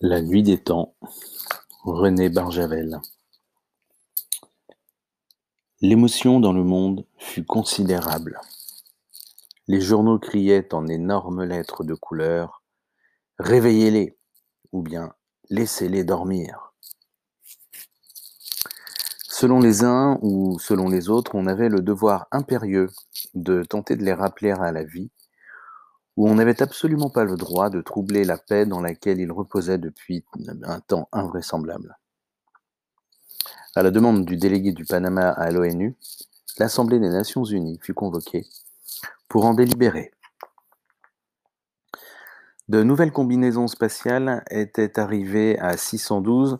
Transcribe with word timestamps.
La 0.00 0.20
nuit 0.20 0.42
des 0.42 0.58
temps, 0.58 0.96
René 1.84 2.28
Barjavel. 2.28 3.00
L'émotion 5.80 6.40
dans 6.40 6.52
le 6.52 6.64
monde 6.64 7.06
fut 7.16 7.44
considérable. 7.44 8.40
Les 9.68 9.80
journaux 9.80 10.18
criaient 10.18 10.74
en 10.74 10.88
énormes 10.88 11.44
lettres 11.44 11.84
de 11.84 11.94
couleur 11.94 12.64
Réveillez-les 13.38 14.18
ou 14.72 14.82
bien 14.82 15.14
laissez-les 15.48 16.02
dormir. 16.02 16.74
Selon 19.28 19.60
les 19.60 19.84
uns 19.84 20.18
ou 20.22 20.58
selon 20.58 20.88
les 20.88 21.08
autres, 21.08 21.36
on 21.36 21.46
avait 21.46 21.68
le 21.68 21.80
devoir 21.80 22.26
impérieux 22.32 22.90
de 23.34 23.62
tenter 23.62 23.94
de 23.94 24.02
les 24.02 24.12
rappeler 24.12 24.50
à 24.50 24.72
la 24.72 24.82
vie 24.82 25.12
où 26.16 26.28
on 26.28 26.34
n'avait 26.34 26.62
absolument 26.62 27.10
pas 27.10 27.24
le 27.24 27.36
droit 27.36 27.70
de 27.70 27.80
troubler 27.80 28.24
la 28.24 28.38
paix 28.38 28.66
dans 28.66 28.80
laquelle 28.80 29.20
il 29.20 29.32
reposait 29.32 29.78
depuis 29.78 30.24
un 30.64 30.80
temps 30.80 31.08
invraisemblable. 31.12 31.98
À 33.74 33.82
la 33.82 33.90
demande 33.90 34.24
du 34.24 34.36
délégué 34.36 34.72
du 34.72 34.84
Panama 34.84 35.30
à 35.30 35.50
l'ONU, 35.50 35.96
l'Assemblée 36.58 37.00
des 37.00 37.08
Nations 37.08 37.44
Unies 37.44 37.80
fut 37.82 37.94
convoquée 37.94 38.46
pour 39.28 39.44
en 39.44 39.54
délibérer. 39.54 40.12
De 42.68 42.82
nouvelles 42.82 43.12
combinaisons 43.12 43.66
spatiales 43.66 44.44
étaient 44.50 44.98
arrivées 44.98 45.58
à 45.58 45.76
612, 45.76 46.58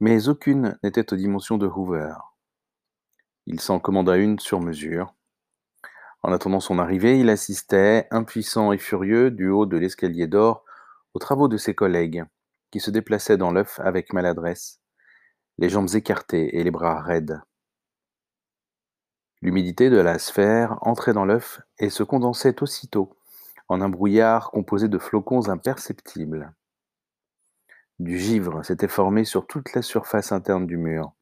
mais 0.00 0.28
aucune 0.28 0.76
n'était 0.82 1.12
aux 1.12 1.16
dimensions 1.16 1.58
de 1.58 1.66
Hoover. 1.66 2.14
Il 3.46 3.60
s'en 3.60 3.78
commanda 3.78 4.16
une 4.16 4.38
sur 4.40 4.60
mesure, 4.60 5.14
en 6.22 6.32
attendant 6.32 6.60
son 6.60 6.78
arrivée, 6.78 7.18
il 7.18 7.30
assistait, 7.30 8.06
impuissant 8.10 8.72
et 8.72 8.78
furieux, 8.78 9.30
du 9.30 9.48
haut 9.48 9.66
de 9.66 9.76
l'escalier 9.76 10.26
d'or, 10.26 10.64
aux 11.14 11.18
travaux 11.18 11.48
de 11.48 11.56
ses 11.56 11.74
collègues, 11.74 12.24
qui 12.70 12.80
se 12.80 12.90
déplaçaient 12.90 13.36
dans 13.36 13.50
l'œuf 13.50 13.80
avec 13.80 14.12
maladresse, 14.12 14.80
les 15.58 15.68
jambes 15.68 15.94
écartées 15.94 16.58
et 16.58 16.62
les 16.62 16.70
bras 16.70 17.00
raides. 17.00 17.40
L'humidité 19.42 19.90
de 19.90 19.98
la 19.98 20.20
sphère 20.20 20.78
entrait 20.82 21.12
dans 21.12 21.24
l'œuf 21.24 21.60
et 21.78 21.90
se 21.90 22.04
condensait 22.04 22.62
aussitôt 22.62 23.16
en 23.68 23.80
un 23.80 23.88
brouillard 23.88 24.50
composé 24.52 24.88
de 24.88 24.98
flocons 24.98 25.48
imperceptibles. 25.48 26.52
Du 27.98 28.18
givre 28.18 28.64
s'était 28.64 28.88
formé 28.88 29.24
sur 29.24 29.46
toute 29.46 29.74
la 29.74 29.82
surface 29.82 30.30
interne 30.30 30.66
du 30.66 30.76
mur, 30.76 31.12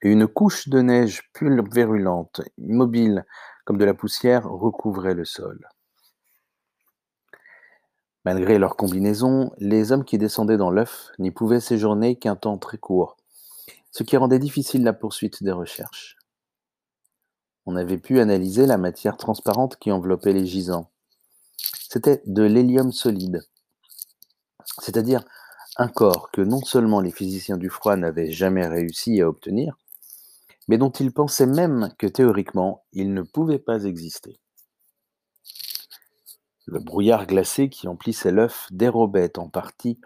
et 0.00 0.10
une 0.10 0.26
couche 0.26 0.68
de 0.68 0.80
neige 0.80 1.30
pulvérulente, 1.32 2.40
immobile, 2.58 3.26
comme 3.64 3.78
de 3.78 3.84
la 3.84 3.94
poussière, 3.94 4.48
recouvrait 4.48 5.14
le 5.14 5.24
sol. 5.24 5.68
Malgré 8.24 8.58
leur 8.58 8.76
combinaison, 8.76 9.52
les 9.58 9.90
hommes 9.90 10.04
qui 10.04 10.16
descendaient 10.16 10.56
dans 10.56 10.70
l'œuf 10.70 11.10
n'y 11.18 11.32
pouvaient 11.32 11.60
séjourner 11.60 12.16
qu'un 12.16 12.36
temps 12.36 12.58
très 12.58 12.78
court, 12.78 13.16
ce 13.90 14.04
qui 14.04 14.16
rendait 14.16 14.38
difficile 14.38 14.84
la 14.84 14.92
poursuite 14.92 15.42
des 15.42 15.52
recherches. 15.52 16.16
On 17.66 17.76
avait 17.76 17.98
pu 17.98 18.20
analyser 18.20 18.66
la 18.66 18.78
matière 18.78 19.16
transparente 19.16 19.76
qui 19.76 19.90
enveloppait 19.90 20.32
les 20.32 20.46
gisants. 20.46 20.90
C'était 21.88 22.22
de 22.26 22.42
l'hélium 22.42 22.92
solide, 22.92 23.42
c'est-à-dire 24.78 25.24
un 25.76 25.88
corps 25.88 26.30
que 26.30 26.42
non 26.42 26.60
seulement 26.62 27.00
les 27.00 27.12
physiciens 27.12 27.56
du 27.56 27.70
froid 27.70 27.96
n'avaient 27.96 28.30
jamais 28.30 28.66
réussi 28.66 29.20
à 29.20 29.28
obtenir, 29.28 29.76
mais 30.68 30.78
dont 30.78 30.90
il 30.90 31.12
pensait 31.12 31.46
même 31.46 31.92
que 31.98 32.06
théoriquement 32.06 32.84
il 32.92 33.14
ne 33.14 33.22
pouvait 33.22 33.58
pas 33.58 33.84
exister. 33.84 34.38
Le 36.66 36.78
brouillard 36.78 37.26
glacé 37.26 37.68
qui 37.68 37.88
emplissait 37.88 38.30
l'œuf 38.30 38.68
dérobait 38.70 39.38
en 39.38 39.48
partie 39.48 40.00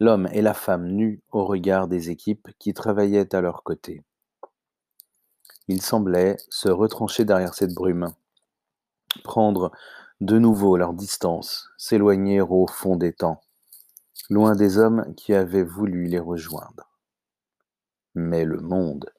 l'homme 0.00 0.28
et 0.32 0.42
la 0.42 0.54
femme 0.54 0.88
nus 0.88 1.22
au 1.30 1.44
regard 1.44 1.88
des 1.88 2.10
équipes 2.10 2.48
qui 2.58 2.74
travaillaient 2.74 3.34
à 3.34 3.40
leur 3.40 3.62
côté. 3.62 4.02
Ils 5.68 5.82
semblaient 5.82 6.36
se 6.50 6.68
retrancher 6.68 7.24
derrière 7.24 7.54
cette 7.54 7.74
brume, 7.74 8.12
prendre 9.22 9.70
de 10.20 10.38
nouveau 10.38 10.76
leur 10.76 10.92
distance, 10.92 11.70
s'éloigner 11.78 12.40
au 12.40 12.66
fond 12.66 12.96
des 12.96 13.12
temps, 13.12 13.40
loin 14.30 14.54
des 14.56 14.78
hommes 14.78 15.14
qui 15.16 15.32
avaient 15.32 15.64
voulu 15.64 16.06
les 16.06 16.18
rejoindre. 16.18 16.90
Mais 18.14 18.44
le 18.44 18.60
monde 18.60 19.10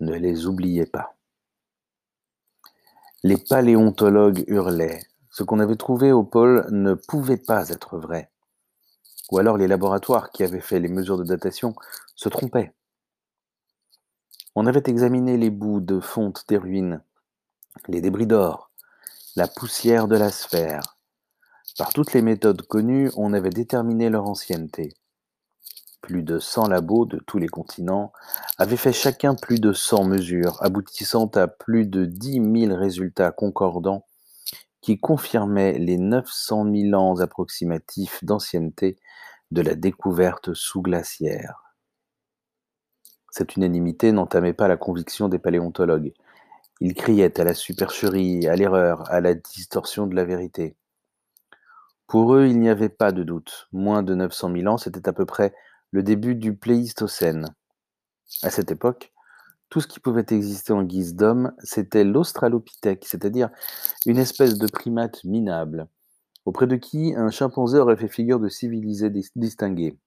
ne 0.00 0.14
les 0.14 0.46
oubliez 0.46 0.86
pas. 0.86 1.16
Les 3.22 3.36
paléontologues 3.36 4.44
hurlaient. 4.46 5.00
Ce 5.30 5.42
qu'on 5.42 5.60
avait 5.60 5.76
trouvé 5.76 6.12
au 6.12 6.22
pôle 6.22 6.66
ne 6.70 6.94
pouvait 6.94 7.36
pas 7.36 7.68
être 7.70 7.98
vrai. 7.98 8.30
Ou 9.30 9.38
alors 9.38 9.56
les 9.56 9.66
laboratoires 9.66 10.30
qui 10.30 10.44
avaient 10.44 10.60
fait 10.60 10.80
les 10.80 10.88
mesures 10.88 11.18
de 11.18 11.24
datation 11.24 11.74
se 12.14 12.28
trompaient. 12.28 12.72
On 14.54 14.66
avait 14.66 14.84
examiné 14.86 15.36
les 15.36 15.50
bouts 15.50 15.80
de 15.80 16.00
fonte 16.00 16.44
des 16.48 16.56
ruines, 16.56 17.02
les 17.88 18.00
débris 18.00 18.26
d'or, 18.26 18.70
la 19.34 19.48
poussière 19.48 20.08
de 20.08 20.16
la 20.16 20.30
sphère. 20.30 20.96
Par 21.76 21.92
toutes 21.92 22.14
les 22.14 22.22
méthodes 22.22 22.62
connues, 22.62 23.10
on 23.16 23.34
avait 23.34 23.50
déterminé 23.50 24.08
leur 24.08 24.26
ancienneté. 24.26 24.94
Plus 26.06 26.22
de 26.22 26.38
100 26.38 26.68
labos 26.68 27.04
de 27.04 27.18
tous 27.18 27.38
les 27.38 27.48
continents 27.48 28.12
avaient 28.58 28.76
fait 28.76 28.92
chacun 28.92 29.34
plus 29.34 29.60
de 29.60 29.72
100 29.72 30.04
mesures, 30.04 30.62
aboutissant 30.62 31.26
à 31.34 31.48
plus 31.48 31.84
de 31.84 32.04
10 32.04 32.66
000 32.68 32.76
résultats 32.76 33.32
concordants 33.32 34.06
qui 34.80 35.00
confirmaient 35.00 35.72
les 35.72 35.98
900 35.98 36.72
000 36.72 36.94
ans 36.94 37.18
approximatifs 37.18 38.22
d'ancienneté 38.22 39.00
de 39.50 39.62
la 39.62 39.74
découverte 39.74 40.54
sous-glaciaire. 40.54 41.74
Cette 43.32 43.56
unanimité 43.56 44.12
n'entamait 44.12 44.52
pas 44.52 44.68
la 44.68 44.76
conviction 44.76 45.28
des 45.28 45.40
paléontologues. 45.40 46.12
Ils 46.80 46.94
criaient 46.94 47.40
à 47.40 47.42
la 47.42 47.52
supercherie, 47.52 48.46
à 48.46 48.54
l'erreur, 48.54 49.10
à 49.10 49.20
la 49.20 49.34
distorsion 49.34 50.06
de 50.06 50.14
la 50.14 50.24
vérité. 50.24 50.76
Pour 52.06 52.36
eux, 52.36 52.46
il 52.46 52.60
n'y 52.60 52.68
avait 52.68 52.90
pas 52.90 53.10
de 53.10 53.24
doute. 53.24 53.66
Moins 53.72 54.04
de 54.04 54.14
900 54.14 54.52
000 54.52 54.72
ans, 54.72 54.78
c'était 54.78 55.08
à 55.08 55.12
peu 55.12 55.26
près 55.26 55.52
le 55.90 56.02
début 56.02 56.34
du 56.34 56.54
Pléistocène. 56.54 57.54
À 58.42 58.50
cette 58.50 58.70
époque, 58.70 59.12
tout 59.68 59.80
ce 59.80 59.86
qui 59.86 60.00
pouvait 60.00 60.26
exister 60.30 60.72
en 60.72 60.82
guise 60.82 61.14
d'homme, 61.14 61.52
c'était 61.62 62.04
l'Australopithèque, 62.04 63.04
c'est-à-dire 63.06 63.50
une 64.04 64.18
espèce 64.18 64.58
de 64.58 64.66
primate 64.68 65.24
minable, 65.24 65.88
auprès 66.44 66.66
de 66.66 66.76
qui 66.76 67.14
un 67.16 67.30
chimpanzé 67.30 67.78
aurait 67.78 67.96
fait 67.96 68.08
figure 68.08 68.40
de 68.40 68.48
civilisé 68.48 69.10
distingué. 69.34 69.98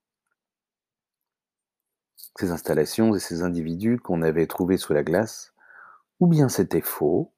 Ces 2.38 2.52
installations 2.52 3.16
et 3.16 3.20
ces 3.20 3.42
individus 3.42 4.00
qu'on 4.00 4.22
avait 4.22 4.48
trouvés 4.48 4.78
sous 4.78 4.94
la 4.94 5.04
glace, 5.04 5.54
ou 6.20 6.28
bien 6.28 6.48
c'était 6.48 6.82
faux, 6.82 7.34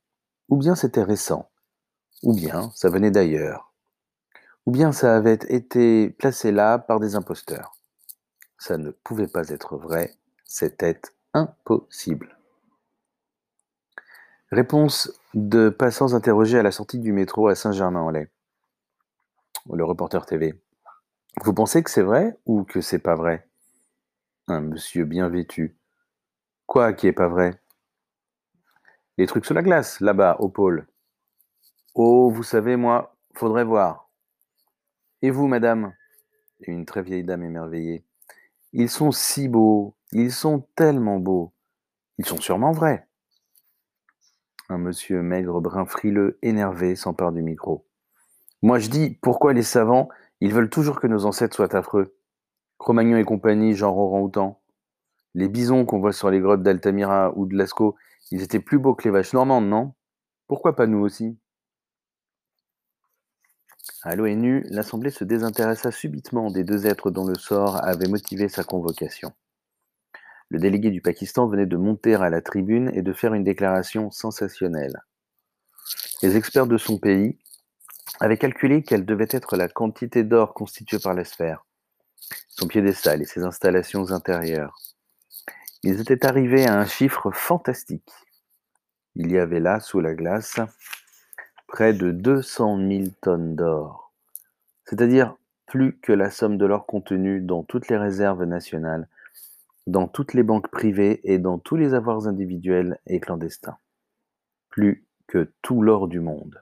ou 0.49 0.57
bien 0.57 0.75
c'était 0.75 1.03
récent, 1.03 1.49
ou 2.21 2.35
bien 2.35 2.71
ça 2.75 2.89
venait 2.89 3.11
d'ailleurs, 3.11 3.73
ou 4.65 4.71
bien 4.71 4.91
ça 4.91 5.15
avait 5.15 5.39
été 5.49 6.11
placé 6.11 6.51
là 6.51 6.77
par 6.77 6.99
des 6.99 7.15
imposteurs. 7.15 7.80
Ça 8.61 8.77
ne 8.77 8.91
pouvait 8.91 9.27
pas 9.27 9.49
être 9.49 9.75
vrai, 9.75 10.13
c'était 10.45 11.01
impossible. 11.33 12.37
Réponse 14.51 15.11
de 15.33 15.69
passants 15.69 16.13
interrogés 16.13 16.59
à 16.59 16.61
la 16.61 16.69
sortie 16.69 16.99
du 16.99 17.11
métro 17.11 17.47
à 17.47 17.55
Saint-Germain-en-Laye. 17.55 18.27
Le 19.73 19.83
reporter 19.83 20.27
TV. 20.27 20.61
Vous 21.43 21.55
pensez 21.55 21.81
que 21.81 21.89
c'est 21.89 22.03
vrai 22.03 22.37
ou 22.45 22.63
que 22.63 22.81
c'est 22.81 22.99
pas 22.99 23.15
vrai? 23.15 23.49
Un 24.47 24.61
monsieur 24.61 25.05
bien 25.05 25.27
vêtu. 25.27 25.75
Quoi 26.67 26.93
qui 26.93 27.07
est 27.07 27.13
pas 27.13 27.29
vrai? 27.29 27.59
Les 29.17 29.25
trucs 29.25 29.47
sous 29.47 29.55
la 29.55 29.63
glace, 29.63 30.01
là-bas, 30.01 30.35
au 30.37 30.49
pôle. 30.49 30.85
Oh, 31.95 32.29
vous 32.29 32.43
savez, 32.43 32.75
moi, 32.75 33.15
faudrait 33.33 33.65
voir. 33.65 34.07
Et 35.23 35.31
vous, 35.31 35.47
madame? 35.47 35.95
Une 36.59 36.85
très 36.85 37.01
vieille 37.01 37.23
dame 37.23 37.41
émerveillée. 37.41 38.05
Ils 38.73 38.89
sont 38.89 39.11
si 39.11 39.49
beaux, 39.49 39.95
ils 40.13 40.31
sont 40.31 40.65
tellement 40.75 41.19
beaux. 41.19 41.51
Ils 42.17 42.25
sont 42.25 42.39
sûrement 42.39 42.71
vrais. 42.71 43.07
Un 44.69 44.77
monsieur 44.77 45.21
maigre, 45.21 45.59
brun 45.59 45.85
frileux, 45.85 46.39
énervé, 46.41 46.95
s'empare 46.95 47.33
du 47.33 47.41
micro. 47.41 47.85
Moi 48.61 48.79
je 48.79 48.89
dis, 48.89 49.17
pourquoi 49.21 49.51
les 49.51 49.63
savants, 49.63 50.07
ils 50.39 50.53
veulent 50.53 50.69
toujours 50.69 51.01
que 51.01 51.07
nos 51.07 51.25
ancêtres 51.25 51.55
soient 51.55 51.75
affreux? 51.75 52.15
Cro-Magnon 52.77 53.17
et 53.17 53.25
compagnie, 53.25 53.75
genre 53.75 53.97
orang-outan. 53.97 54.61
Les 55.33 55.49
bisons 55.49 55.85
qu'on 55.85 55.99
voit 55.99 56.13
sur 56.13 56.29
les 56.29 56.39
grottes 56.39 56.63
d'Altamira 56.63 57.33
ou 57.35 57.45
de 57.45 57.57
Lascaux, 57.57 57.95
ils 58.31 58.41
étaient 58.41 58.59
plus 58.59 58.79
beaux 58.79 58.95
que 58.95 59.03
les 59.03 59.11
vaches 59.11 59.33
normandes, 59.33 59.67
non? 59.67 59.93
Pourquoi 60.47 60.75
pas 60.75 60.87
nous 60.87 60.99
aussi? 60.99 61.37
À 64.03 64.15
l'ONU, 64.15 64.65
l'Assemblée 64.69 65.11
se 65.11 65.23
désintéressa 65.23 65.91
subitement 65.91 66.49
des 66.49 66.63
deux 66.63 66.87
êtres 66.87 67.11
dont 67.11 67.25
le 67.25 67.35
sort 67.35 67.83
avait 67.83 68.07
motivé 68.07 68.49
sa 68.49 68.63
convocation. 68.63 69.31
Le 70.49 70.59
délégué 70.59 70.89
du 70.89 71.01
Pakistan 71.01 71.47
venait 71.47 71.65
de 71.65 71.77
monter 71.77 72.15
à 72.15 72.29
la 72.29 72.41
tribune 72.41 72.91
et 72.93 73.01
de 73.01 73.13
faire 73.13 73.33
une 73.33 73.43
déclaration 73.43 74.11
sensationnelle. 74.11 75.01
Les 76.23 76.35
experts 76.35 76.67
de 76.67 76.77
son 76.77 76.97
pays 76.97 77.39
avaient 78.19 78.37
calculé 78.37 78.83
quelle 78.83 79.05
devait 79.05 79.27
être 79.29 79.55
la 79.55 79.67
quantité 79.67 80.23
d'or 80.23 80.53
constituée 80.53 80.99
par 80.99 81.13
la 81.13 81.23
sphère. 81.23 81.65
son 82.49 82.67
piédestal 82.67 83.21
et 83.21 83.25
ses 83.25 83.43
installations 83.43 84.11
intérieures. 84.11 84.77
Ils 85.83 85.99
étaient 85.99 86.25
arrivés 86.25 86.67
à 86.67 86.77
un 86.77 86.85
chiffre 86.85 87.31
fantastique. 87.31 88.11
Il 89.15 89.31
y 89.31 89.39
avait 89.39 89.59
là, 89.59 89.79
sous 89.79 89.99
la 89.99 90.13
glace, 90.13 90.59
près 91.71 91.93
de 91.93 92.11
200 92.11 92.85
000 92.85 93.03
tonnes 93.21 93.55
d'or, 93.55 94.11
c'est-à-dire 94.83 95.37
plus 95.67 95.97
que 95.99 96.11
la 96.11 96.29
somme 96.29 96.57
de 96.57 96.65
l'or 96.65 96.85
contenue 96.85 97.39
dans 97.39 97.63
toutes 97.63 97.87
les 97.87 97.95
réserves 97.95 98.43
nationales, 98.43 99.07
dans 99.87 100.09
toutes 100.09 100.33
les 100.33 100.43
banques 100.43 100.69
privées 100.69 101.21
et 101.23 101.39
dans 101.39 101.59
tous 101.59 101.77
les 101.77 101.93
avoirs 101.93 102.27
individuels 102.27 102.99
et 103.07 103.21
clandestins. 103.21 103.77
Plus 104.69 105.05
que 105.27 105.53
tout 105.61 105.81
l'or 105.81 106.09
du 106.09 106.19
monde. 106.19 106.61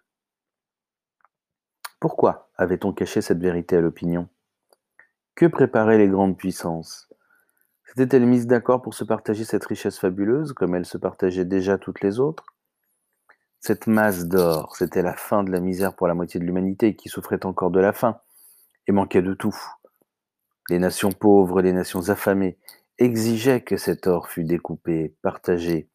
Pourquoi 1.99 2.51
avait-on 2.55 2.93
caché 2.93 3.21
cette 3.21 3.41
vérité 3.41 3.77
à 3.77 3.81
l'opinion? 3.81 4.29
Que 5.33 5.47
préparaient 5.47 5.97
les 5.97 6.07
grandes 6.07 6.37
puissances? 6.37 7.09
S'étaient-elles 7.83 8.27
mises 8.27 8.45
d'accord 8.45 8.83
pour 8.83 8.93
se 8.93 9.03
partager 9.03 9.43
cette 9.43 9.65
richesse 9.65 9.97
fabuleuse 9.97 10.53
comme 10.53 10.75
elles 10.75 10.85
se 10.85 10.99
partageaient 10.99 11.45
déjà 11.45 11.79
toutes 11.79 12.01
les 12.01 12.19
autres? 12.19 12.45
Cette 13.61 13.87
masse 13.87 14.25
d'or, 14.25 14.77
c'était 14.77 15.01
la 15.01 15.15
fin 15.15 15.43
de 15.43 15.51
la 15.51 15.59
misère 15.59 15.93
pour 15.93 16.07
la 16.07 16.13
moitié 16.13 16.39
de 16.39 16.45
l'humanité 16.45 16.95
qui 16.95 17.09
souffrait 17.09 17.45
encore 17.45 17.71
de 17.71 17.81
la 17.81 17.91
faim 17.91 18.21
et 18.87 18.93
manquait 18.93 19.21
de 19.21 19.33
tout. 19.33 19.55
Les 20.69 20.79
nations 20.79 21.11
pauvres, 21.11 21.61
les 21.61 21.73
nations 21.73 22.09
affamées 22.09 22.57
exigeaient 22.99 23.61
que 23.61 23.75
cet 23.75 24.07
or 24.07 24.29
fût 24.29 24.45
découpé, 24.45 25.13
partagé 25.21 25.89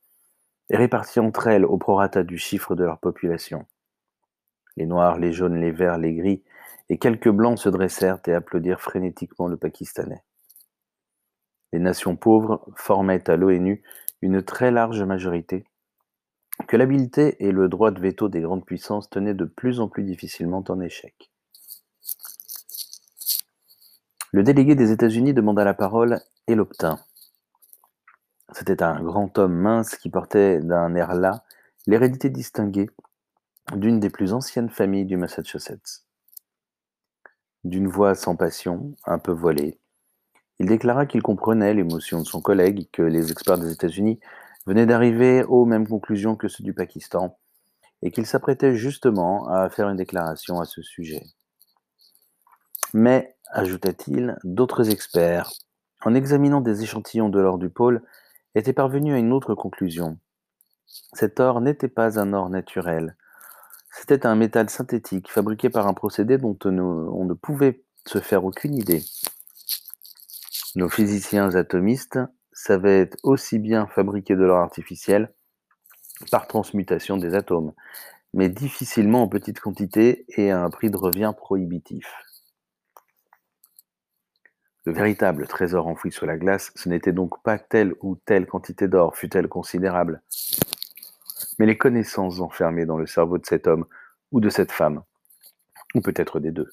et 0.69 0.77
réparti 0.77 1.21
entre 1.21 1.47
elles 1.47 1.65
au 1.65 1.79
prorata 1.79 2.23
du 2.23 2.37
chiffre 2.37 2.75
de 2.75 2.85
leur 2.85 2.99
population. 2.99 3.67
Les 4.77 4.87
noirs, 4.87 5.19
les 5.19 5.33
jaunes, 5.33 5.59
les 5.61 5.73
verts, 5.73 5.99
les 5.99 6.15
gris, 6.15 6.43
et 6.91 6.99
quelques 6.99 7.31
blancs 7.31 7.59
se 7.59 7.71
dressèrent 7.71 8.21
et 8.27 8.35
applaudirent 8.35 8.81
frénétiquement 8.81 9.49
le 9.49 9.57
Pakistanais. 9.57 10.23
Les 11.73 11.79
nations 11.79 12.17
pauvres 12.17 12.67
formaient 12.77 13.29
à 13.31 13.37
l'ONU 13.37 13.83
une 14.21 14.43
très 14.43 14.71
large 14.71 15.03
majorité 15.03 15.65
que 16.69 16.77
l'habileté 16.77 17.37
et 17.45 17.53
le 17.53 17.69
droit 17.69 17.91
de 17.91 18.01
veto 18.01 18.29
des 18.29 18.41
grandes 18.41 18.65
puissances 18.65 19.11
tenaient 19.11 19.35
de 19.35 19.45
plus 19.45 19.81
en 19.81 19.89
plus 19.89 20.05
difficilement 20.05 20.65
en 20.69 20.81
échec. 20.81 21.31
Le 24.33 24.43
délégué 24.43 24.75
des 24.75 24.91
États-Unis 24.91 25.35
demanda 25.35 25.65
la 25.65 25.75
parole 25.75 26.21
et 26.47 26.55
l'obtint. 26.55 26.99
C'était 28.53 28.83
un 28.83 29.03
grand 29.03 29.39
homme 29.39 29.55
mince 29.55 29.97
qui 29.97 30.11
portait 30.11 30.61
d'un 30.61 30.95
air 30.95 31.15
las 31.15 31.43
l'hérédité 31.87 32.31
distinguée 32.31 32.89
d'une 33.75 34.01
des 34.01 34.11
plus 34.11 34.33
anciennes 34.33 34.71
familles 34.71 35.07
du 35.07 35.17
Massachusetts. 35.17 36.05
D'une 37.65 37.89
voix 37.89 38.15
sans 38.15 38.37
passion, 38.37 38.95
un 39.07 39.19
peu 39.19 39.33
voilée, 39.33 39.79
il 40.59 40.67
déclara 40.67 41.07
qu'il 41.07 41.23
comprenait 41.23 41.75
l'émotion 41.75 42.21
de 42.21 42.27
son 42.27 42.41
collègue, 42.41 42.89
que 42.93 43.03
les 43.03 43.33
experts 43.33 43.59
des 43.59 43.73
États-Unis 43.73 44.21
venaient 44.67 44.87
d'arriver 44.87 45.45
aux 45.45 45.65
mêmes 45.65 45.87
conclusions 45.87 46.37
que 46.37 46.49
ceux 46.49 46.65
du 46.65 46.75
Pakistan, 46.75 47.39
et 48.03 48.11
qu'il 48.11 48.27
s'apprêtait 48.27 48.75
justement 48.75 49.49
à 49.49 49.69
faire 49.71 49.89
une 49.89 49.97
déclaration 49.97 50.61
à 50.61 50.65
ce 50.65 50.83
sujet. 50.83 51.25
Mais, 52.93 53.37
ajouta-t-il, 53.51 54.37
d'autres 54.45 54.91
experts, 54.91 55.51
en 56.05 56.15
examinant 56.15 56.61
des 56.61 56.83
échantillons 56.83 57.29
de 57.29 57.41
l'or 57.41 57.59
du 57.59 57.71
pôle, 57.71 58.03
étaient 58.55 58.73
parvenus 58.73 59.15
à 59.15 59.19
une 59.19 59.33
autre 59.33 59.55
conclusion. 59.55 60.19
Cet 61.13 61.41
or 61.41 61.61
n'était 61.61 61.89
pas 61.89 62.21
un 62.21 62.33
or 62.33 62.51
naturel, 62.51 63.17
c'était 63.97 64.27
un 64.27 64.35
métal 64.35 64.69
synthétique 64.69 65.31
fabriqué 65.31 65.71
par 65.71 65.87
un 65.87 65.95
procédé 65.95 66.37
dont 66.37 66.59
on 66.65 67.25
ne 67.25 67.35
pouvait 67.35 67.85
se 68.07 68.19
faire 68.19 68.45
aucune 68.45 68.75
idée. 68.75 69.03
Nos 70.75 70.89
physiciens 70.89 71.55
atomistes 71.55 72.19
savaient 72.55 73.11
aussi 73.23 73.59
bien 73.59 73.87
fabriquer 73.89 74.37
de 74.37 74.45
l'or 74.45 74.59
artificiel 74.59 75.33
par 76.31 76.47
transmutation 76.47 77.17
des 77.17 77.35
atomes, 77.35 77.73
mais 78.33 78.49
difficilement 78.49 79.23
en 79.23 79.29
petite 79.29 79.61
quantité 79.61 80.25
et 80.29 80.51
à 80.51 80.63
un 80.63 80.71
prix 80.71 80.91
de 80.91 80.97
revient 80.97 81.33
prohibitif. 81.37 82.07
Le 84.87 84.93
véritable 84.93 85.47
trésor 85.47 85.87
enfoui 85.87 86.13
sous 86.13 86.27
la 86.27 86.37
glace, 86.37 86.71
ce 86.75 86.89
n'était 86.89 87.13
donc 87.13 87.43
pas 87.43 87.59
telle 87.59 87.95
ou 88.03 88.17
telle 88.17 88.47
quantité 88.47 88.87
d'or, 88.87 89.17
fût-elle 89.17 89.49
considérable, 89.49 90.23
mais 91.59 91.67
les 91.67 91.79
connaissances 91.79 92.41
enfermées 92.41 92.85
dans 92.85 92.99
le 92.99 93.07
cerveau 93.07 93.39
de 93.39 93.47
cet 93.47 93.67
homme 93.67 93.87
ou 94.31 94.41
de 94.41 94.51
cette 94.51 94.73
femme, 94.73 95.03
ou 95.95 96.01
peut-être 96.01 96.39
des 96.39 96.53
deux. 96.53 96.69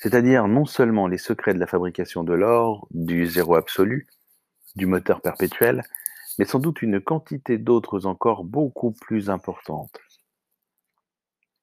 C'est-à-dire 0.00 0.46
non 0.46 0.66
seulement 0.66 1.06
les 1.06 1.16
secrets 1.16 1.54
de 1.54 1.58
la 1.58 1.66
fabrication 1.66 2.22
de 2.22 2.34
l'or, 2.34 2.86
du 2.90 3.26
zéro 3.26 3.54
absolu, 3.54 4.06
du 4.76 4.86
moteur 4.86 5.20
perpétuel, 5.20 5.82
mais 6.38 6.44
sans 6.44 6.58
doute 6.58 6.82
une 6.82 7.00
quantité 7.00 7.58
d'autres 7.58 8.06
encore 8.06 8.44
beaucoup 8.44 8.92
plus 8.92 9.30
importantes. 9.30 9.98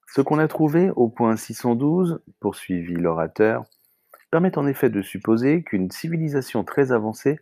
Ce 0.08 0.22
qu'on 0.22 0.40
a 0.40 0.48
trouvé 0.48 0.90
au 0.96 1.10
point 1.10 1.36
612, 1.36 2.22
poursuivit 2.40 2.96
l'orateur, 2.96 3.64
permet 4.30 4.58
en 4.58 4.68
effet 4.68 4.90
de 4.90 5.02
supposer 5.02 5.64
qu'une 5.64 5.92
civilisation 5.92 6.64
très 6.64 6.92
avancée 6.92 7.40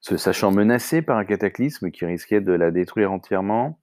se 0.00 0.16
sachant 0.16 0.50
menacée 0.50 1.00
par 1.00 1.16
un 1.16 1.24
cataclysme 1.24 1.90
qui 1.90 2.04
risquait 2.04 2.40
de 2.40 2.52
la 2.52 2.70
détruire 2.70 3.12
entièrement, 3.12 3.78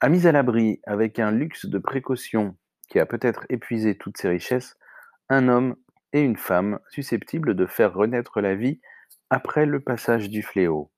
a 0.00 0.08
mis 0.08 0.26
à 0.26 0.32
l'abri, 0.32 0.80
avec 0.86 1.18
un 1.18 1.32
luxe 1.32 1.66
de 1.66 1.78
précaution 1.78 2.56
qui 2.88 3.00
a 3.00 3.06
peut-être 3.06 3.44
épuisé 3.48 3.96
toutes 3.96 4.18
ses 4.18 4.28
richesses, 4.28 4.76
un 5.28 5.48
homme 5.48 5.76
et 6.12 6.20
une 6.20 6.36
femme 6.36 6.78
susceptibles 6.90 7.54
de 7.54 7.66
faire 7.66 7.92
renaître 7.92 8.40
la 8.40 8.54
vie 8.54 8.80
après 9.30 9.66
le 9.66 9.80
passage 9.80 10.30
du 10.30 10.42
fléau. 10.42 10.90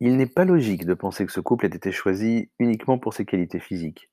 Il 0.00 0.16
n'est 0.16 0.26
pas 0.26 0.44
logique 0.44 0.84
de 0.84 0.94
penser 0.94 1.26
que 1.26 1.32
ce 1.32 1.40
couple 1.40 1.66
ait 1.66 1.74
été 1.76 1.90
choisi 1.90 2.50
uniquement 2.58 2.98
pour 2.98 3.14
ses 3.14 3.24
qualités 3.24 3.60
physiques. 3.60 4.10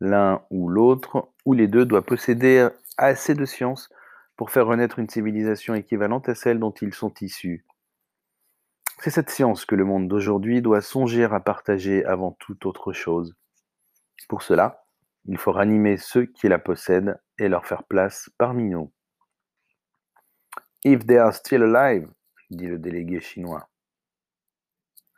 L'un 0.00 0.44
ou 0.50 0.68
l'autre, 0.68 1.32
ou 1.44 1.52
les 1.52 1.68
deux, 1.68 1.84
doit 1.84 2.04
posséder 2.04 2.68
assez 2.96 3.34
de 3.34 3.44
science 3.44 3.90
pour 4.36 4.50
faire 4.50 4.66
renaître 4.66 4.98
une 4.98 5.08
civilisation 5.08 5.74
équivalente 5.74 6.28
à 6.28 6.34
celle 6.34 6.58
dont 6.58 6.72
ils 6.72 6.94
sont 6.94 7.12
issus. 7.20 7.66
C'est 9.00 9.10
cette 9.10 9.30
science 9.30 9.66
que 9.66 9.74
le 9.74 9.84
monde 9.84 10.08
d'aujourd'hui 10.08 10.62
doit 10.62 10.80
songer 10.80 11.24
à 11.24 11.40
partager 11.40 12.04
avant 12.04 12.32
toute 12.32 12.64
autre 12.64 12.92
chose. 12.92 13.34
Pour 14.28 14.42
cela, 14.42 14.84
il 15.26 15.38
faut 15.38 15.52
ranimer 15.52 15.96
ceux 15.96 16.26
qui 16.26 16.48
la 16.48 16.58
possèdent 16.58 17.20
et 17.38 17.48
leur 17.48 17.66
faire 17.66 17.84
place 17.84 18.30
parmi 18.38 18.64
nous. 18.64 18.92
If 20.88 21.04
they 21.04 21.16
are 21.16 21.34
still 21.34 21.64
alive, 21.64 22.08
dit 22.48 22.68
le 22.68 22.78
délégué 22.78 23.20
chinois. 23.20 23.68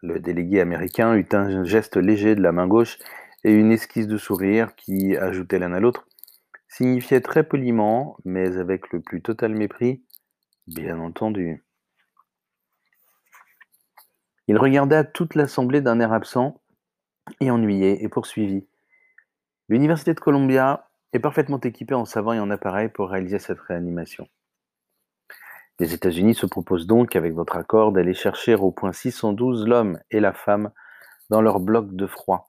Le 0.01 0.19
délégué 0.19 0.63
américain 0.63 1.15
eut 1.15 1.29
un 1.33 1.63
geste 1.63 1.99
léger 1.99 2.35
de 2.35 2.41
la 2.41 2.53
main 2.53 2.67
gauche 2.67 2.97
et 3.45 3.53
une 3.53 3.71
esquisse 3.71 4.07
de 4.07 4.17
sourire 4.17 4.75
qui, 4.77 5.15
ajoutait 5.15 5.59
l'un 5.59 5.75
à 5.75 5.81
l'autre, 5.81 6.09
signifiait 6.69 7.21
très 7.21 7.47
poliment, 7.47 8.17
mais 8.25 8.57
avec 8.57 8.91
le 8.95 9.01
plus 9.01 9.21
total 9.21 9.55
mépris, 9.55 10.03
bien 10.67 10.99
entendu. 11.01 11.63
Il 14.47 14.57
regarda 14.57 15.05
toute 15.05 15.35
l'assemblée 15.35 15.83
d'un 15.83 16.01
air 16.01 16.15
absent 16.15 16.63
et 17.43 17.51
ennuyé 17.51 18.03
et 18.03 18.09
poursuivit. 18.09 18.67
L'Université 19.69 20.15
de 20.15 20.21
Columbia 20.21 20.89
est 21.13 21.19
parfaitement 21.19 21.61
équipée 21.61 21.95
en 21.95 22.07
savants 22.07 22.33
et 22.33 22.41
en 22.41 22.49
appareils 22.49 22.89
pour 22.89 23.11
réaliser 23.11 23.39
cette 23.39 23.61
réanimation. 23.61 24.27
Les 25.79 25.95
États-Unis 25.95 26.35
se 26.35 26.47
proposent 26.47 26.87
donc, 26.87 27.17
avec 27.17 27.35
votre 27.35 27.57
accord, 27.57 27.93
d'aller 27.93 28.15
chercher 28.15 28.55
au 28.55 28.71
point 28.71 28.93
612 28.93 29.67
l'homme 29.67 29.99
et 30.11 30.21
la 30.21 30.33
femme 30.33 30.71
dans 31.31 31.41
leur 31.41 31.61
bloc 31.61 31.95
de 31.95 32.07
froid 32.07 32.49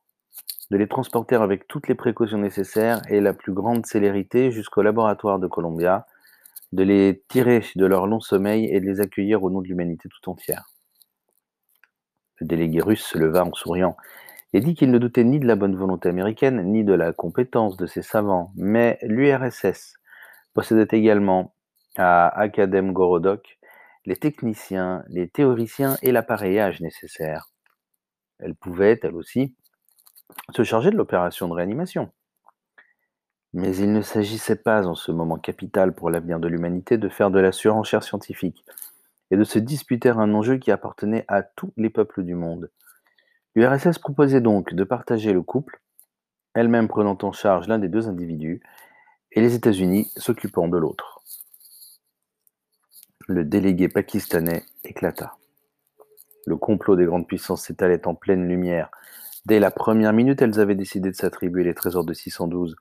de 0.71 0.77
les 0.77 0.87
transporter 0.87 1.35
avec 1.35 1.67
toutes 1.67 1.87
les 1.87 1.95
précautions 1.95 2.37
nécessaires 2.37 3.01
et 3.09 3.21
la 3.21 3.33
plus 3.33 3.53
grande 3.53 3.85
célérité 3.85 4.51
jusqu'au 4.51 4.81
laboratoire 4.81 5.39
de 5.39 5.47
Columbia, 5.47 6.05
de 6.71 6.83
les 6.83 7.23
tirer 7.27 7.65
de 7.75 7.85
leur 7.85 8.05
long 8.05 8.19
sommeil 8.19 8.65
et 8.65 8.79
de 8.79 8.85
les 8.85 9.01
accueillir 9.01 9.43
au 9.43 9.49
nom 9.49 9.61
de 9.61 9.67
l'humanité 9.67 10.07
tout 10.09 10.29
entière. 10.29 10.65
Le 12.39 12.45
délégué 12.45 12.81
russe 12.81 13.03
se 13.03 13.17
leva 13.17 13.43
en 13.43 13.53
souriant 13.53 13.97
et 14.53 14.59
dit 14.59 14.75
qu'il 14.75 14.91
ne 14.91 14.97
doutait 14.99 15.23
ni 15.23 15.39
de 15.39 15.47
la 15.47 15.55
bonne 15.55 15.75
volonté 15.75 16.09
américaine, 16.09 16.61
ni 16.71 16.83
de 16.83 16.93
la 16.93 17.13
compétence 17.13 17.75
de 17.75 17.85
ses 17.85 18.01
savants, 18.01 18.51
mais 18.55 18.99
l'URSS 19.01 19.95
possédait 20.53 20.97
également 20.97 21.53
à 21.97 22.27
Akadem 22.39 22.93
Gorodok 22.93 23.59
les 24.05 24.15
techniciens, 24.15 25.03
les 25.07 25.29
théoriciens 25.29 25.97
et 26.01 26.11
l'appareillage 26.11 26.81
nécessaires. 26.81 27.49
Elle 28.39 28.55
pouvait, 28.55 28.99
elle 29.03 29.15
aussi, 29.15 29.55
se 30.55 30.63
charger 30.63 30.89
de 30.89 30.95
l'opération 30.95 31.47
de 31.47 31.53
réanimation. 31.53 32.11
Mais 33.53 33.75
il 33.75 33.91
ne 33.93 34.01
s'agissait 34.01 34.55
pas 34.55 34.87
en 34.87 34.95
ce 34.95 35.11
moment 35.11 35.37
capital 35.37 35.93
pour 35.93 36.09
l'avenir 36.09 36.39
de 36.39 36.47
l'humanité 36.47 36.97
de 36.97 37.09
faire 37.09 37.31
de 37.31 37.39
la 37.39 37.51
surenchère 37.51 38.03
scientifique 38.03 38.63
et 39.31 39.37
de 39.37 39.43
se 39.43 39.59
disputer 39.59 40.09
un 40.09 40.33
enjeu 40.33 40.57
qui 40.57 40.71
appartenait 40.71 41.25
à 41.27 41.43
tous 41.43 41.71
les 41.77 41.89
peuples 41.89 42.23
du 42.23 42.35
monde. 42.35 42.71
L'URSS 43.55 43.99
proposait 43.99 44.41
donc 44.41 44.73
de 44.73 44.83
partager 44.83 45.33
le 45.33 45.41
couple, 45.41 45.81
elle-même 46.53 46.87
prenant 46.87 47.17
en 47.21 47.31
charge 47.31 47.67
l'un 47.67 47.79
des 47.79 47.89
deux 47.89 48.07
individus, 48.07 48.61
et 49.31 49.41
les 49.41 49.53
États-Unis 49.53 50.11
s'occupant 50.15 50.67
de 50.67 50.77
l'autre. 50.77 51.21
Le 53.31 53.45
délégué 53.45 53.89
pakistanais 53.89 54.65
éclata. 54.83 55.37
Le 56.47 56.55
complot 56.55 56.95
des 56.95 57.05
grandes 57.05 57.27
puissances 57.27 57.61
s'étalait 57.61 58.07
en 58.07 58.15
pleine 58.15 58.47
lumière. 58.47 58.89
Dès 59.45 59.59
la 59.59 59.69
première 59.69 60.13
minute, 60.13 60.41
elles 60.41 60.59
avaient 60.59 60.73
décidé 60.73 61.11
de 61.11 61.15
s'attribuer 61.15 61.63
les 61.63 61.75
trésors 61.75 62.03
de 62.03 62.11
612, 62.11 62.75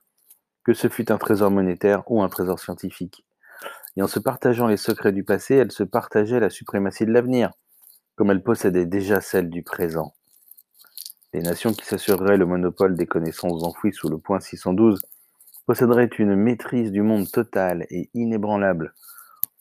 que 0.63 0.73
ce 0.73 0.89
fût 0.89 1.11
un 1.11 1.19
trésor 1.19 1.51
monétaire 1.51 2.01
ou 2.09 2.23
un 2.23 2.29
trésor 2.29 2.59
scientifique. 2.59 3.23
Et 3.95 4.01
en 4.01 4.07
se 4.07 4.17
partageant 4.17 4.65
les 4.65 4.77
secrets 4.77 5.11
du 5.11 5.23
passé, 5.23 5.53
elles 5.53 5.71
se 5.71 5.83
partageaient 5.83 6.39
la 6.39 6.49
suprématie 6.49 7.05
de 7.05 7.11
l'avenir, 7.11 7.51
comme 8.15 8.31
elles 8.31 8.41
possédaient 8.41 8.87
déjà 8.87 9.21
celle 9.21 9.51
du 9.51 9.61
présent. 9.61 10.15
Les 11.31 11.43
nations 11.43 11.73
qui 11.73 11.85
s'assureraient 11.85 12.37
le 12.37 12.47
monopole 12.47 12.97
des 12.97 13.05
connaissances 13.05 13.63
enfouies 13.63 13.93
sous 13.93 14.09
le 14.09 14.17
point 14.17 14.39
612 14.39 14.99
posséderaient 15.67 16.09
une 16.17 16.35
maîtrise 16.35 16.91
du 16.91 17.03
monde 17.03 17.29
totale 17.29 17.85
et 17.91 18.09
inébranlable. 18.15 18.95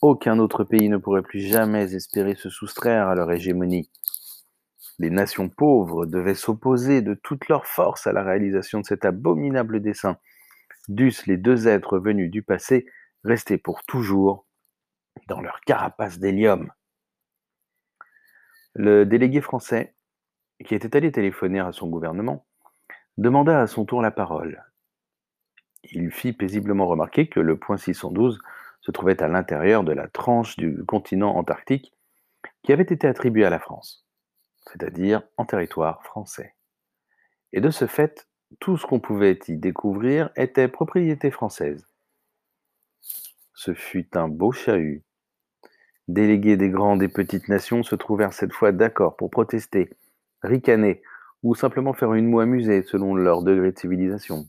Aucun 0.01 0.39
autre 0.39 0.65
pays 0.65 0.89
ne 0.89 0.97
pourrait 0.97 1.23
plus 1.23 1.41
jamais 1.41 1.95
espérer 1.95 2.35
se 2.35 2.51
soustraire 2.51 3.09
à 3.09 3.15
leur 3.15 3.31
hégémonie. 3.31 3.91
Les 4.99 5.11
nations 5.11 5.49
pauvres 5.49 6.07
devaient 6.07 6.35
s'opposer 6.35 7.03
de 7.03 7.15
toute 7.15 7.49
leur 7.49 7.67
force 7.67 8.07
à 8.07 8.13
la 8.13 8.23
réalisation 8.23 8.81
de 8.81 8.87
cet 8.87 9.05
abominable 9.05 9.81
dessein. 9.81 10.19
Dussent 10.89 11.27
les 11.27 11.37
deux 11.37 11.69
êtres 11.69 11.99
venus 11.99 12.31
du 12.31 12.43
passé 12.43 12.87
rester 13.25 13.59
pour 13.59 13.85
toujours 13.85 14.47
dans 15.29 15.41
leur 15.41 15.61
carapace 15.61 16.19
d'hélium. 16.19 16.73
Le 18.75 19.05
délégué 19.05 19.41
français 19.41 19.95
qui 20.65 20.75
était 20.75 20.97
allé 20.97 21.13
téléphoner 21.13 21.61
à 21.61 21.73
son 21.73 21.89
gouvernement, 21.89 22.47
demanda 23.17 23.61
à 23.61 23.67
son 23.67 23.85
tour 23.85 24.03
la 24.03 24.11
parole. 24.11 24.65
Il 25.85 26.11
fit 26.11 26.33
paisiblement 26.33 26.87
remarquer 26.87 27.29
que 27.29 27.41
le 27.41 27.57
point 27.57 27.77
612 27.77 28.41
se 28.89 28.93
trouvait 28.93 29.23
à 29.23 29.29
l'intérieur 29.29 29.85
de 29.85 29.93
la 29.93 30.09
tranche 30.09 30.57
du 30.57 30.83
continent 30.87 31.37
antarctique 31.37 31.93
qui 32.63 32.73
avait 32.73 32.85
été 32.85 33.07
attribuée 33.07 33.45
à 33.45 33.51
la 33.51 33.59
France, 33.59 34.07
c'est-à-dire 34.65 35.21
en 35.37 35.45
territoire 35.45 36.03
français. 36.05 36.55
Et 37.53 37.61
de 37.61 37.69
ce 37.69 37.87
fait, 37.87 38.27
tout 38.61 38.79
ce 38.79 38.87
qu'on 38.87 38.99
pouvait 38.99 39.39
y 39.47 39.59
découvrir 39.59 40.31
était 40.37 40.69
propriété 40.69 41.31
française. 41.31 41.87
Ce 43.53 43.75
fut 43.75 44.17
un 44.17 44.27
beau 44.27 44.53
chahut. 44.53 45.05
Délégués 46.07 46.57
des 46.57 46.71
grandes 46.71 47.03
et 47.03 47.09
petites 47.09 47.49
nations 47.51 47.83
se 47.83 47.95
trouvèrent 47.95 48.33
cette 48.33 48.55
fois 48.55 48.73
d'accord 48.73 49.17
pour 49.17 49.29
protester 49.29 49.91
ricaner, 50.43 51.03
ou 51.43 51.55
simplement 51.55 51.93
faire 51.93 52.15
une 52.15 52.31
moue 52.31 52.41
amusée 52.41 52.83
selon 52.83 53.15
leur 53.15 53.43
degré 53.43 53.71
de 53.71 53.79
civilisation. 53.79 54.49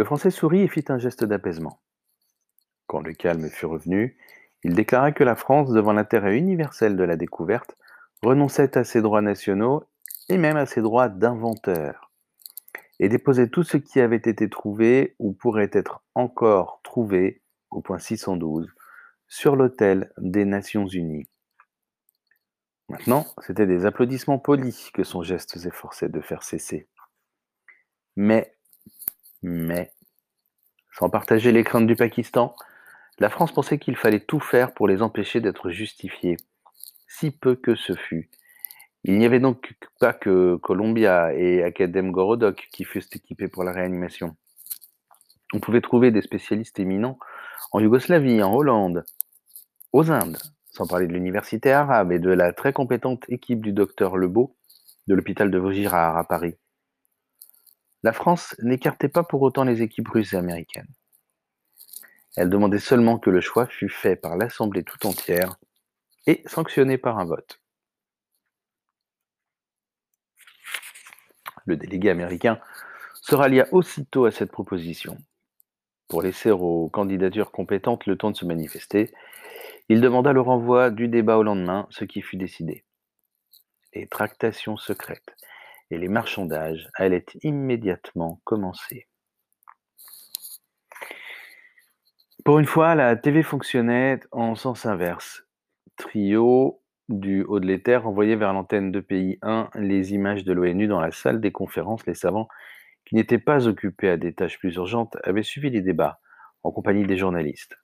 Le 0.00 0.04
Français 0.06 0.30
sourit 0.30 0.62
et 0.62 0.68
fit 0.68 0.86
un 0.88 0.96
geste 0.96 1.24
d'apaisement. 1.24 1.78
Quand 2.86 3.00
le 3.00 3.12
calme 3.12 3.50
fut 3.50 3.66
revenu, 3.66 4.16
il 4.64 4.72
déclara 4.72 5.12
que 5.12 5.24
la 5.24 5.36
France, 5.36 5.72
devant 5.72 5.92
l'intérêt 5.92 6.38
universel 6.38 6.96
de 6.96 7.04
la 7.04 7.16
découverte, 7.16 7.76
renonçait 8.22 8.78
à 8.78 8.84
ses 8.84 9.02
droits 9.02 9.20
nationaux 9.20 9.84
et 10.30 10.38
même 10.38 10.56
à 10.56 10.64
ses 10.64 10.80
droits 10.80 11.10
d'inventeur, 11.10 12.10
et 12.98 13.10
déposait 13.10 13.50
tout 13.50 13.62
ce 13.62 13.76
qui 13.76 14.00
avait 14.00 14.16
été 14.16 14.48
trouvé 14.48 15.16
ou 15.18 15.34
pourrait 15.34 15.68
être 15.70 16.02
encore 16.14 16.80
trouvé 16.82 17.42
au 17.70 17.82
point 17.82 17.98
612 17.98 18.72
sur 19.28 19.54
l'autel 19.54 20.14
des 20.16 20.46
Nations 20.46 20.86
Unies. 20.86 21.28
Maintenant, 22.88 23.26
c'étaient 23.42 23.66
des 23.66 23.84
applaudissements 23.84 24.38
polis 24.38 24.92
que 24.92 25.04
son 25.04 25.22
geste 25.22 25.58
s'efforçait 25.58 26.08
de 26.08 26.22
faire 26.22 26.42
cesser. 26.42 26.88
Mais, 28.16 28.56
mais, 29.42 29.92
sans 30.92 31.10
partager 31.10 31.52
les 31.52 31.64
craintes 31.64 31.86
du 31.86 31.96
Pakistan, 31.96 32.54
la 33.18 33.30
France 33.30 33.52
pensait 33.52 33.78
qu'il 33.78 33.96
fallait 33.96 34.20
tout 34.20 34.40
faire 34.40 34.72
pour 34.72 34.88
les 34.88 35.02
empêcher 35.02 35.40
d'être 35.40 35.70
justifiés, 35.70 36.36
si 37.06 37.30
peu 37.30 37.54
que 37.54 37.74
ce 37.74 37.94
fût. 37.94 38.30
Il 39.04 39.18
n'y 39.18 39.24
avait 39.24 39.40
donc 39.40 39.74
pas 39.98 40.12
que 40.12 40.56
Columbia 40.56 41.34
et 41.34 41.62
Academ 41.62 42.10
Gorodok 42.10 42.68
qui 42.70 42.84
fussent 42.84 43.14
équipés 43.14 43.48
pour 43.48 43.64
la 43.64 43.72
réanimation. 43.72 44.36
On 45.52 45.60
pouvait 45.60 45.80
trouver 45.80 46.10
des 46.10 46.22
spécialistes 46.22 46.78
éminents 46.78 47.18
en 47.72 47.80
Yougoslavie, 47.80 48.42
en 48.42 48.54
Hollande, 48.54 49.04
aux 49.92 50.10
Indes, 50.10 50.38
sans 50.70 50.86
parler 50.86 51.06
de 51.06 51.12
l'université 51.12 51.72
arabe 51.72 52.12
et 52.12 52.18
de 52.18 52.30
la 52.30 52.52
très 52.52 52.72
compétente 52.72 53.24
équipe 53.28 53.60
du 53.60 53.72
docteur 53.72 54.16
Lebeau 54.16 54.56
de 55.08 55.14
l'hôpital 55.14 55.50
de 55.50 55.58
Vaugirard 55.58 56.16
à 56.16 56.24
Paris. 56.24 56.54
La 58.02 58.12
France 58.12 58.54
n'écartait 58.60 59.08
pas 59.08 59.22
pour 59.22 59.42
autant 59.42 59.64
les 59.64 59.82
équipes 59.82 60.08
russes 60.08 60.32
et 60.32 60.36
américaines. 60.36 60.88
Elle 62.36 62.48
demandait 62.48 62.78
seulement 62.78 63.18
que 63.18 63.30
le 63.30 63.40
choix 63.40 63.66
fût 63.66 63.90
fait 63.90 64.16
par 64.16 64.36
l'Assemblée 64.36 64.84
tout 64.84 65.06
entière 65.06 65.56
et 66.26 66.42
sanctionné 66.46 66.96
par 66.96 67.18
un 67.18 67.24
vote. 67.24 67.60
Le 71.66 71.76
délégué 71.76 72.08
américain 72.10 72.60
se 73.20 73.34
rallia 73.34 73.66
aussitôt 73.72 74.24
à 74.24 74.30
cette 74.30 74.50
proposition. 74.50 75.18
Pour 76.08 76.22
laisser 76.22 76.50
aux 76.50 76.88
candidatures 76.88 77.52
compétentes 77.52 78.06
le 78.06 78.16
temps 78.16 78.30
de 78.30 78.36
se 78.36 78.46
manifester, 78.46 79.12
il 79.88 80.00
demanda 80.00 80.32
le 80.32 80.40
renvoi 80.40 80.90
du 80.90 81.08
débat 81.08 81.36
au 81.36 81.42
lendemain, 81.42 81.86
ce 81.90 82.04
qui 82.04 82.22
fut 82.22 82.36
décidé. 82.36 82.84
Les 83.92 84.06
tractations 84.06 84.76
secrètes 84.76 85.36
et 85.90 85.98
les 85.98 86.08
marchandages 86.08 86.88
allaient 86.94 87.26
immédiatement 87.42 88.40
commencer. 88.44 89.06
Pour 92.44 92.58
une 92.58 92.66
fois, 92.66 92.94
la 92.94 93.16
TV 93.16 93.42
fonctionnait 93.42 94.20
en 94.32 94.54
sens 94.54 94.86
inverse. 94.86 95.44
Trio 95.96 96.80
du 97.08 97.42
haut 97.42 97.60
de 97.60 97.66
l'éther 97.66 98.06
envoyait 98.06 98.36
vers 98.36 98.52
l'antenne 98.52 98.92
de 98.92 99.00
pays 99.00 99.38
1 99.42 99.68
les 99.74 100.14
images 100.14 100.44
de 100.44 100.52
l'ONU 100.52 100.86
dans 100.86 101.00
la 101.00 101.10
salle 101.10 101.40
des 101.40 101.52
conférences. 101.52 102.06
Les 102.06 102.14
savants, 102.14 102.48
qui 103.04 103.14
n'étaient 103.14 103.38
pas 103.38 103.66
occupés 103.66 104.08
à 104.08 104.16
des 104.16 104.32
tâches 104.32 104.58
plus 104.58 104.76
urgentes, 104.76 105.16
avaient 105.24 105.42
suivi 105.42 105.70
les 105.70 105.82
débats 105.82 106.20
en 106.62 106.70
compagnie 106.70 107.04
des 107.04 107.16
journalistes. 107.16 107.76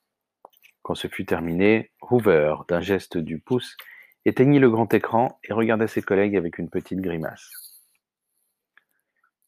Quand 0.83 0.95
ce 0.95 1.09
fut 1.09 1.27
terminé, 1.27 1.91
Hoover, 2.01 2.55
d'un 2.69 2.81
geste 2.81 3.19
du 3.19 3.41
pouce, 3.41 3.77
éteignit 4.25 4.61
le 4.61 4.71
grand 4.71 4.93
écran 4.95 5.39
et 5.45 5.53
regarda 5.53 5.87
ses 5.87 6.03
collègues 6.03 6.37
avec 6.37 6.59
une 6.59 6.71
petite 6.71 7.01
grimace. 7.01 7.66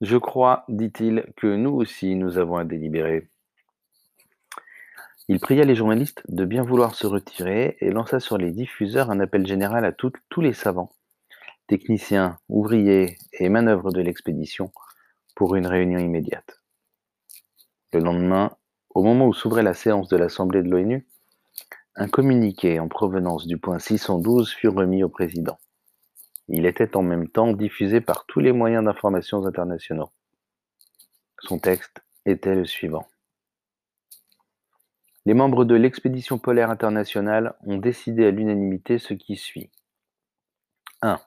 Je 0.00 0.16
crois, 0.16 0.64
dit-il, 0.68 1.24
que 1.36 1.56
nous 1.56 1.70
aussi 1.70 2.14
nous 2.14 2.38
avons 2.38 2.56
à 2.56 2.64
délibérer. 2.64 3.28
Il 5.26 5.40
pria 5.40 5.64
les 5.64 5.74
journalistes 5.74 6.22
de 6.28 6.44
bien 6.44 6.62
vouloir 6.62 6.94
se 6.94 7.06
retirer 7.06 7.76
et 7.80 7.90
lança 7.90 8.20
sur 8.20 8.38
les 8.38 8.52
diffuseurs 8.52 9.10
un 9.10 9.20
appel 9.20 9.46
général 9.46 9.84
à 9.84 9.92
tous 9.92 10.12
les 10.40 10.52
savants, 10.52 10.92
techniciens, 11.66 12.38
ouvriers 12.48 13.18
et 13.32 13.48
manœuvres 13.48 13.92
de 13.92 14.00
l'expédition 14.00 14.72
pour 15.34 15.56
une 15.56 15.66
réunion 15.66 15.98
immédiate. 15.98 16.62
Le 17.92 18.00
lendemain, 18.00 18.56
au 18.90 19.02
moment 19.02 19.26
où 19.26 19.34
s'ouvrait 19.34 19.62
la 19.62 19.74
séance 19.74 20.08
de 20.08 20.16
l'Assemblée 20.16 20.62
de 20.62 20.70
l'ONU, 20.70 21.06
un 21.96 22.08
communiqué 22.08 22.78
en 22.78 22.88
provenance 22.88 23.46
du 23.46 23.58
point 23.58 23.78
612 23.78 24.52
fut 24.52 24.68
remis 24.68 25.02
au 25.02 25.08
président. 25.08 25.58
Il 26.48 26.66
était 26.66 26.96
en 26.96 27.02
même 27.02 27.28
temps 27.28 27.52
diffusé 27.52 28.00
par 28.00 28.24
tous 28.26 28.40
les 28.40 28.52
moyens 28.52 28.84
d'information 28.84 29.44
internationaux. 29.44 30.10
Son 31.40 31.58
texte 31.58 32.02
était 32.24 32.54
le 32.54 32.64
suivant. 32.64 33.06
Les 35.26 35.34
membres 35.34 35.66
de 35.66 35.74
l'expédition 35.74 36.38
polaire 36.38 36.70
internationale 36.70 37.54
ont 37.66 37.76
décidé 37.76 38.24
à 38.24 38.30
l'unanimité 38.30 38.98
ce 38.98 39.12
qui 39.12 39.36
suit. 39.36 39.70
1. 41.02 41.20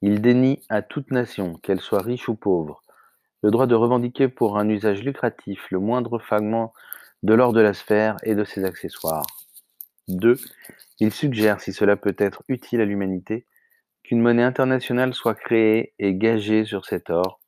Ils 0.00 0.22
dénient 0.22 0.62
à 0.70 0.80
toute 0.80 1.10
nation, 1.10 1.54
qu'elle 1.54 1.80
soit 1.80 2.02
riche 2.02 2.28
ou 2.28 2.34
pauvre, 2.34 2.82
le 3.42 3.50
droit 3.50 3.66
de 3.66 3.74
revendiquer 3.74 4.28
pour 4.28 4.58
un 4.58 4.68
usage 4.68 5.02
lucratif 5.02 5.70
le 5.70 5.78
moindre 5.78 6.18
fragment 6.18 6.72
de 7.22 7.34
l'or 7.34 7.52
de 7.52 7.60
la 7.60 7.74
sphère 7.74 8.16
et 8.22 8.34
de 8.34 8.44
ses 8.44 8.64
accessoires. 8.64 9.26
2. 10.08 10.38
Il 10.98 11.12
suggère, 11.12 11.60
si 11.60 11.72
cela 11.72 11.96
peut 11.96 12.16
être 12.18 12.42
utile 12.48 12.80
à 12.80 12.84
l'humanité, 12.84 13.46
qu'une 14.02 14.20
monnaie 14.20 14.42
internationale 14.42 15.14
soit 15.14 15.34
créée 15.34 15.94
et 15.98 16.14
gagée 16.14 16.64
sur 16.64 16.84
cet 16.84 17.10
or, 17.10 17.40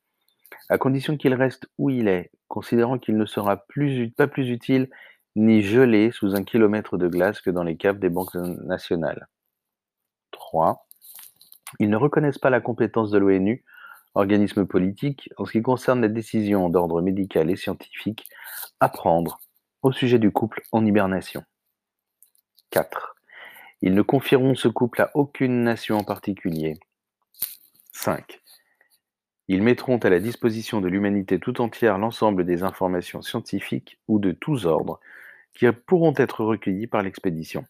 à 0.68 0.78
condition 0.78 1.16
qu'il 1.16 1.34
reste 1.34 1.66
où 1.78 1.90
il 1.90 2.08
est, 2.08 2.30
considérant 2.48 2.98
qu'il 2.98 3.16
ne 3.16 3.26
sera 3.26 3.56
plus, 3.56 4.10
pas 4.10 4.26
plus 4.26 4.48
utile 4.50 4.88
ni 5.36 5.62
gelé 5.62 6.10
sous 6.12 6.36
un 6.36 6.44
kilomètre 6.44 6.96
de 6.96 7.08
glace 7.08 7.40
que 7.40 7.50
dans 7.50 7.64
les 7.64 7.76
caves 7.76 7.98
des 7.98 8.08
banques 8.08 8.34
nationales. 8.34 9.28
3. 10.30 10.86
Ils 11.80 11.90
ne 11.90 11.96
reconnaissent 11.96 12.38
pas 12.38 12.50
la 12.50 12.60
compétence 12.60 13.10
de 13.10 13.18
l'ONU, 13.18 13.64
organisme 14.14 14.64
politique, 14.64 15.28
en 15.36 15.44
ce 15.44 15.52
qui 15.52 15.62
concerne 15.62 16.02
les 16.02 16.08
décisions 16.08 16.68
d'ordre 16.68 17.02
médical 17.02 17.50
et 17.50 17.56
scientifique 17.56 18.28
à 18.78 18.88
prendre 18.88 19.40
au 19.82 19.92
sujet 19.92 20.18
du 20.18 20.30
couple 20.30 20.62
en 20.70 20.86
hibernation. 20.86 21.42
4. 22.70 23.13
Ils 23.86 23.92
ne 23.92 24.00
confieront 24.00 24.54
ce 24.54 24.66
couple 24.66 25.02
à 25.02 25.10
aucune 25.12 25.62
nation 25.62 25.98
en 25.98 26.04
particulier. 26.04 26.80
5. 27.92 28.40
Ils 29.48 29.62
mettront 29.62 29.98
à 29.98 30.08
la 30.08 30.20
disposition 30.20 30.80
de 30.80 30.88
l'humanité 30.88 31.38
tout 31.38 31.60
entière 31.60 31.98
l'ensemble 31.98 32.46
des 32.46 32.62
informations 32.62 33.20
scientifiques 33.20 34.00
ou 34.08 34.18
de 34.18 34.32
tous 34.32 34.64
ordres 34.64 35.00
qui 35.52 35.70
pourront 35.70 36.14
être 36.16 36.42
recueillies 36.42 36.86
par 36.86 37.02
l'expédition. 37.02 37.66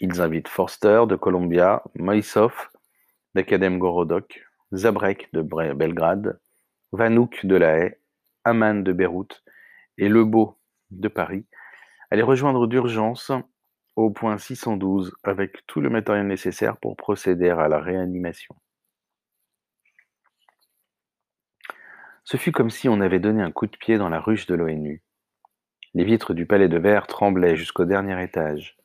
Ils 0.00 0.20
invitent 0.20 0.48
Forster 0.48 1.04
de 1.08 1.14
Columbia, 1.14 1.84
Moïsov 1.94 2.70
d'Academ 3.36 3.78
Gorodok, 3.78 4.44
Zabrek 4.74 5.28
de 5.32 5.42
Belgrade, 5.42 6.40
Vanouk 6.90 7.46
de 7.46 7.54
La 7.54 7.78
Haye, 7.78 7.94
Aman 8.42 8.82
de 8.82 8.92
Beyrouth 8.92 9.44
et 9.98 10.08
Lebeau 10.08 10.58
de 10.90 11.06
Paris 11.06 11.46
à 12.10 12.16
les 12.16 12.22
rejoindre 12.22 12.66
d'urgence 12.66 13.30
au 13.96 14.10
point 14.10 14.38
612 14.38 15.14
avec 15.22 15.66
tout 15.66 15.80
le 15.80 15.90
matériel 15.90 16.26
nécessaire 16.26 16.76
pour 16.76 16.96
procéder 16.96 17.50
à 17.50 17.68
la 17.68 17.78
réanimation. 17.78 18.54
Ce 22.24 22.36
fut 22.36 22.52
comme 22.52 22.70
si 22.70 22.88
on 22.88 23.00
avait 23.00 23.18
donné 23.18 23.42
un 23.42 23.50
coup 23.50 23.66
de 23.66 23.76
pied 23.76 23.98
dans 23.98 24.08
la 24.08 24.20
ruche 24.20 24.46
de 24.46 24.54
l'ONU. 24.54 25.02
Les 25.94 26.04
vitres 26.04 26.34
du 26.34 26.46
palais 26.46 26.68
de 26.68 26.78
verre 26.78 27.06
tremblaient 27.06 27.56
jusqu'au 27.56 27.84
dernier 27.84 28.22
étage. 28.22 28.76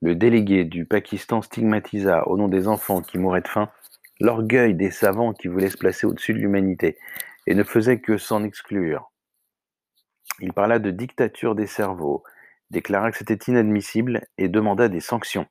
Le 0.00 0.14
délégué 0.14 0.64
du 0.64 0.84
Pakistan 0.84 1.42
stigmatisa, 1.42 2.28
au 2.28 2.36
nom 2.36 2.46
des 2.46 2.68
enfants 2.68 3.02
qui 3.02 3.18
mouraient 3.18 3.40
de 3.40 3.48
faim, 3.48 3.68
l'orgueil 4.20 4.74
des 4.74 4.90
savants 4.90 5.32
qui 5.32 5.48
voulaient 5.48 5.70
se 5.70 5.78
placer 5.78 6.06
au-dessus 6.06 6.34
de 6.34 6.38
l'humanité 6.38 6.98
et 7.46 7.54
ne 7.54 7.64
faisait 7.64 8.00
que 8.00 8.18
s'en 8.18 8.44
exclure. 8.44 9.10
Il 10.40 10.52
parla 10.52 10.78
de 10.78 10.90
dictature 10.90 11.56
des 11.56 11.66
cerveaux, 11.66 12.22
déclara 12.70 13.10
que 13.10 13.18
c'était 13.18 13.50
inadmissible 13.50 14.26
et 14.36 14.48
demanda 14.48 14.88
des 14.88 15.00
sanctions. 15.00 15.46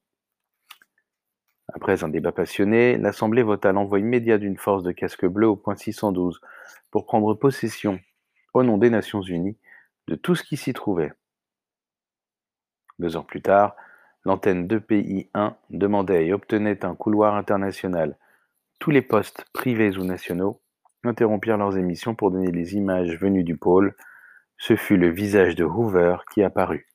Après 1.74 2.04
un 2.04 2.10
débat 2.10 2.32
passionné, 2.32 2.98
l'Assemblée 2.98 3.44
vota 3.44 3.72
l'envoi 3.72 4.00
immédiat 4.00 4.38
d'une 4.38 4.58
force 4.58 4.84
de 4.84 4.92
casque 4.92 5.26
bleu 5.26 5.48
au 5.48 5.56
point 5.56 5.76
612 5.76 6.40
pour 6.92 7.06
prendre 7.06 7.34
possession, 7.34 8.00
au 8.54 8.64
nom 8.64 8.78
des 8.78 8.90
Nations 8.90 9.22
Unies, 9.22 9.58
de 10.08 10.16
tout 10.16 10.36
ce 10.36 10.44
qui 10.44 10.56
s'y 10.56 10.74
trouvait. 10.74 11.12
Deux 13.00 13.18
heures 13.18 13.26
plus 13.26 13.42
tard, 13.42 13.76
l'antenne 14.24 14.66
2PI1 14.68 15.56
demandait 15.70 16.28
et 16.28 16.34
obtenait 16.34 16.86
un 16.86 16.96
couloir 16.96 17.36
international. 17.36 18.18
Tous 18.80 18.92
les 18.92 19.02
postes, 19.02 19.46
privés 19.54 19.98
ou 19.98 20.04
nationaux, 20.04 20.62
interrompirent 21.04 21.58
leurs 21.58 21.78
émissions 21.78 22.16
pour 22.16 22.32
donner 22.32 22.52
les 22.52 22.76
images 22.76 23.20
venues 23.20 23.44
du 23.44 23.58
pôle. 23.58 23.96
Ce 24.58 24.76
fut 24.76 24.98
le 24.98 25.10
visage 25.10 25.56
de 25.56 25.64
Hoover 25.64 26.18
qui 26.34 26.44
apparut. 26.44 26.88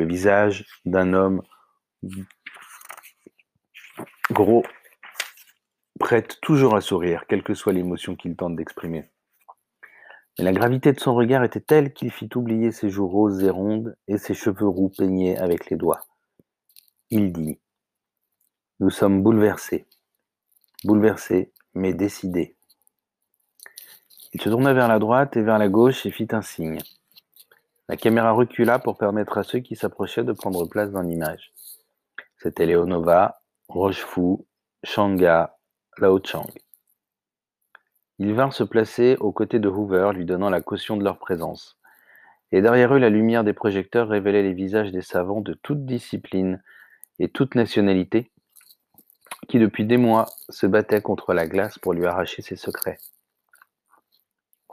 Le 0.00 0.06
visage 0.06 0.64
d'un 0.86 1.12
homme 1.12 1.42
gros, 4.30 4.62
prête 5.98 6.40
toujours 6.40 6.74
à 6.74 6.80
sourire, 6.80 7.26
quelle 7.28 7.42
que 7.42 7.52
soit 7.52 7.74
l'émotion 7.74 8.16
qu'il 8.16 8.34
tente 8.34 8.56
d'exprimer. 8.56 9.10
Mais 10.38 10.44
la 10.46 10.52
gravité 10.52 10.94
de 10.94 11.00
son 11.00 11.14
regard 11.14 11.44
était 11.44 11.60
telle 11.60 11.92
qu'il 11.92 12.10
fit 12.10 12.30
oublier 12.34 12.72
ses 12.72 12.88
joues 12.88 13.08
roses 13.08 13.44
et 13.44 13.50
rondes 13.50 13.94
et 14.08 14.16
ses 14.16 14.32
cheveux 14.32 14.68
roux 14.68 14.88
peignés 14.88 15.36
avec 15.36 15.68
les 15.68 15.76
doigts. 15.76 16.00
Il 17.10 17.34
dit 17.34 17.60
Nous 18.78 18.88
sommes 18.88 19.22
bouleversés, 19.22 19.86
bouleversés, 20.82 21.52
mais 21.74 21.92
décidés. 21.92 22.56
Il 24.32 24.40
se 24.40 24.48
tourna 24.48 24.72
vers 24.72 24.88
la 24.88 24.98
droite 24.98 25.36
et 25.36 25.42
vers 25.42 25.58
la 25.58 25.68
gauche 25.68 26.06
et 26.06 26.10
fit 26.10 26.28
un 26.30 26.40
signe. 26.40 26.80
La 27.90 27.96
caméra 27.96 28.30
recula 28.30 28.78
pour 28.78 28.96
permettre 28.96 29.36
à 29.36 29.42
ceux 29.42 29.58
qui 29.58 29.74
s'approchaient 29.74 30.22
de 30.22 30.30
prendre 30.30 30.64
place 30.64 30.92
dans 30.92 31.02
l'image. 31.02 31.52
C'était 32.38 32.64
Leonova, 32.64 33.42
Rochefou, 33.68 34.46
Shanga, 34.84 35.56
Lao 35.98 36.20
Chang. 36.24 36.46
Ils 38.20 38.32
vinrent 38.32 38.52
se 38.52 38.62
placer 38.62 39.16
aux 39.18 39.32
côtés 39.32 39.58
de 39.58 39.68
Hoover, 39.68 40.12
lui 40.14 40.24
donnant 40.24 40.50
la 40.50 40.60
caution 40.60 40.96
de 40.96 41.02
leur 41.02 41.18
présence. 41.18 41.80
Et 42.52 42.62
derrière 42.62 42.94
eux, 42.94 43.00
la 43.00 43.10
lumière 43.10 43.42
des 43.42 43.54
projecteurs 43.54 44.06
révélait 44.06 44.44
les 44.44 44.54
visages 44.54 44.92
des 44.92 45.02
savants 45.02 45.40
de 45.40 45.54
toute 45.54 45.84
discipline 45.84 46.62
et 47.18 47.28
toute 47.28 47.56
nationalité, 47.56 48.30
qui 49.48 49.58
depuis 49.58 49.84
des 49.84 49.96
mois 49.96 50.26
se 50.48 50.68
battaient 50.68 51.02
contre 51.02 51.34
la 51.34 51.48
glace 51.48 51.76
pour 51.80 51.92
lui 51.92 52.06
arracher 52.06 52.40
ses 52.40 52.54
secrets. 52.54 52.98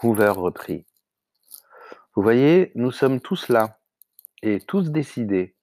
Hoover 0.04 0.34
reprit. 0.36 0.86
Vous 2.18 2.24
voyez, 2.24 2.72
nous 2.74 2.90
sommes 2.90 3.22
tous 3.22 3.48
là, 3.48 3.78
et 4.42 4.60
tous 4.60 4.90
décidés. 4.90 5.54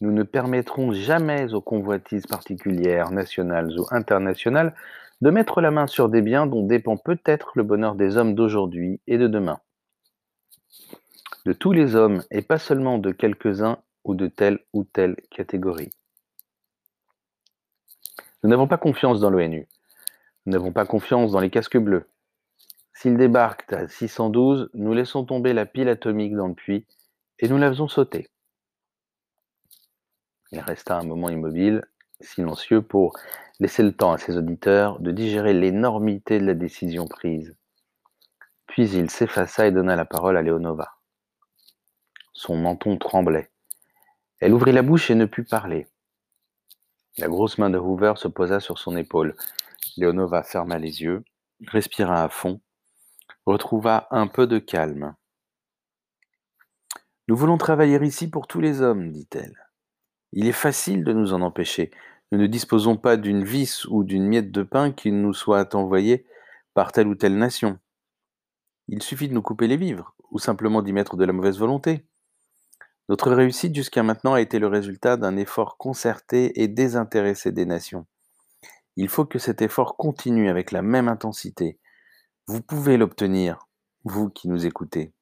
Nous 0.00 0.12
ne 0.12 0.22
permettrons 0.22 0.92
jamais 0.92 1.52
aux 1.52 1.60
convoitises 1.60 2.26
particulières, 2.26 3.10
nationales 3.10 3.78
ou 3.78 3.84
internationales, 3.90 4.74
de 5.20 5.28
mettre 5.28 5.60
la 5.60 5.70
main 5.70 5.86
sur 5.86 6.08
des 6.08 6.22
biens 6.22 6.46
dont 6.46 6.66
dépend 6.66 6.96
peut-être 6.96 7.52
le 7.54 7.64
bonheur 7.64 7.96
des 7.96 8.16
hommes 8.16 8.34
d'aujourd'hui 8.34 9.02
et 9.06 9.18
de 9.18 9.26
demain. 9.26 9.60
De 11.44 11.52
tous 11.52 11.72
les 11.72 11.96
hommes, 11.96 12.22
et 12.30 12.40
pas 12.40 12.58
seulement 12.58 12.96
de 12.96 13.10
quelques-uns 13.10 13.76
ou 14.04 14.14
de 14.14 14.26
telle 14.26 14.60
ou 14.72 14.84
telle 14.84 15.16
catégorie. 15.30 15.90
Nous 18.42 18.48
n'avons 18.48 18.68
pas 18.68 18.78
confiance 18.78 19.20
dans 19.20 19.28
l'ONU. 19.28 19.68
Nous 20.46 20.52
n'avons 20.54 20.72
pas 20.72 20.86
confiance 20.86 21.32
dans 21.32 21.40
les 21.40 21.50
casques 21.50 21.76
bleus. 21.76 22.08
S'ils 23.00 23.16
débarquent 23.16 23.72
à 23.72 23.86
612, 23.86 24.70
nous 24.74 24.92
laissons 24.92 25.24
tomber 25.24 25.52
la 25.52 25.66
pile 25.66 25.88
atomique 25.88 26.34
dans 26.34 26.48
le 26.48 26.54
puits 26.54 26.84
et 27.38 27.48
nous 27.48 27.56
la 27.56 27.68
faisons 27.68 27.86
sauter. 27.86 28.28
Il 30.50 30.58
resta 30.58 30.98
un 30.98 31.04
moment 31.04 31.28
immobile, 31.28 31.84
silencieux, 32.20 32.82
pour 32.82 33.16
laisser 33.60 33.84
le 33.84 33.92
temps 33.92 34.14
à 34.14 34.18
ses 34.18 34.36
auditeurs 34.36 34.98
de 34.98 35.12
digérer 35.12 35.54
l'énormité 35.54 36.40
de 36.40 36.46
la 36.46 36.54
décision 36.54 37.06
prise. 37.06 37.54
Puis 38.66 38.90
il 38.90 39.08
s'effaça 39.10 39.68
et 39.68 39.70
donna 39.70 39.94
la 39.94 40.04
parole 40.04 40.36
à 40.36 40.42
Léonova. 40.42 40.96
Son 42.32 42.56
menton 42.56 42.98
tremblait. 42.98 43.52
Elle 44.40 44.54
ouvrit 44.54 44.72
la 44.72 44.82
bouche 44.82 45.08
et 45.12 45.14
ne 45.14 45.26
put 45.26 45.44
parler. 45.44 45.86
La 47.16 47.28
grosse 47.28 47.58
main 47.58 47.70
de 47.70 47.78
Hoover 47.78 48.14
se 48.16 48.26
posa 48.26 48.58
sur 48.58 48.76
son 48.76 48.96
épaule. 48.96 49.36
Léonova 49.96 50.42
ferma 50.42 50.80
les 50.80 51.02
yeux, 51.02 51.22
respira 51.68 52.24
à 52.24 52.28
fond 52.28 52.60
retrouva 53.48 54.08
un 54.10 54.26
peu 54.26 54.46
de 54.46 54.58
calme. 54.58 55.14
Nous 57.28 57.36
voulons 57.36 57.56
travailler 57.56 57.98
ici 58.04 58.28
pour 58.28 58.46
tous 58.46 58.60
les 58.60 58.82
hommes, 58.82 59.10
dit-elle. 59.10 59.56
Il 60.32 60.46
est 60.46 60.52
facile 60.52 61.02
de 61.02 61.14
nous 61.14 61.32
en 61.32 61.40
empêcher. 61.40 61.90
Nous 62.30 62.38
ne 62.38 62.46
disposons 62.46 62.98
pas 62.98 63.16
d'une 63.16 63.44
vis 63.44 63.86
ou 63.86 64.04
d'une 64.04 64.26
miette 64.26 64.52
de 64.52 64.62
pain 64.62 64.92
qui 64.92 65.12
nous 65.12 65.32
soit 65.32 65.74
envoyée 65.74 66.26
par 66.74 66.92
telle 66.92 67.08
ou 67.08 67.14
telle 67.14 67.38
nation. 67.38 67.78
Il 68.86 69.02
suffit 69.02 69.28
de 69.28 69.34
nous 69.34 69.42
couper 69.42 69.66
les 69.66 69.78
vivres, 69.78 70.14
ou 70.30 70.38
simplement 70.38 70.82
d'y 70.82 70.92
mettre 70.92 71.16
de 71.16 71.24
la 71.24 71.32
mauvaise 71.32 71.58
volonté. 71.58 72.04
Notre 73.08 73.32
réussite 73.32 73.74
jusqu'à 73.74 74.02
maintenant 74.02 74.34
a 74.34 74.42
été 74.42 74.58
le 74.58 74.66
résultat 74.66 75.16
d'un 75.16 75.38
effort 75.38 75.78
concerté 75.78 76.62
et 76.62 76.68
désintéressé 76.68 77.50
des 77.50 77.64
nations. 77.64 78.06
Il 78.96 79.08
faut 79.08 79.24
que 79.24 79.38
cet 79.38 79.62
effort 79.62 79.96
continue 79.96 80.50
avec 80.50 80.70
la 80.70 80.82
même 80.82 81.08
intensité, 81.08 81.78
vous 82.48 82.62
pouvez 82.62 82.96
l'obtenir, 82.96 83.68
vous 84.04 84.30
qui 84.30 84.48
nous 84.48 84.64
écoutez. 84.64 85.12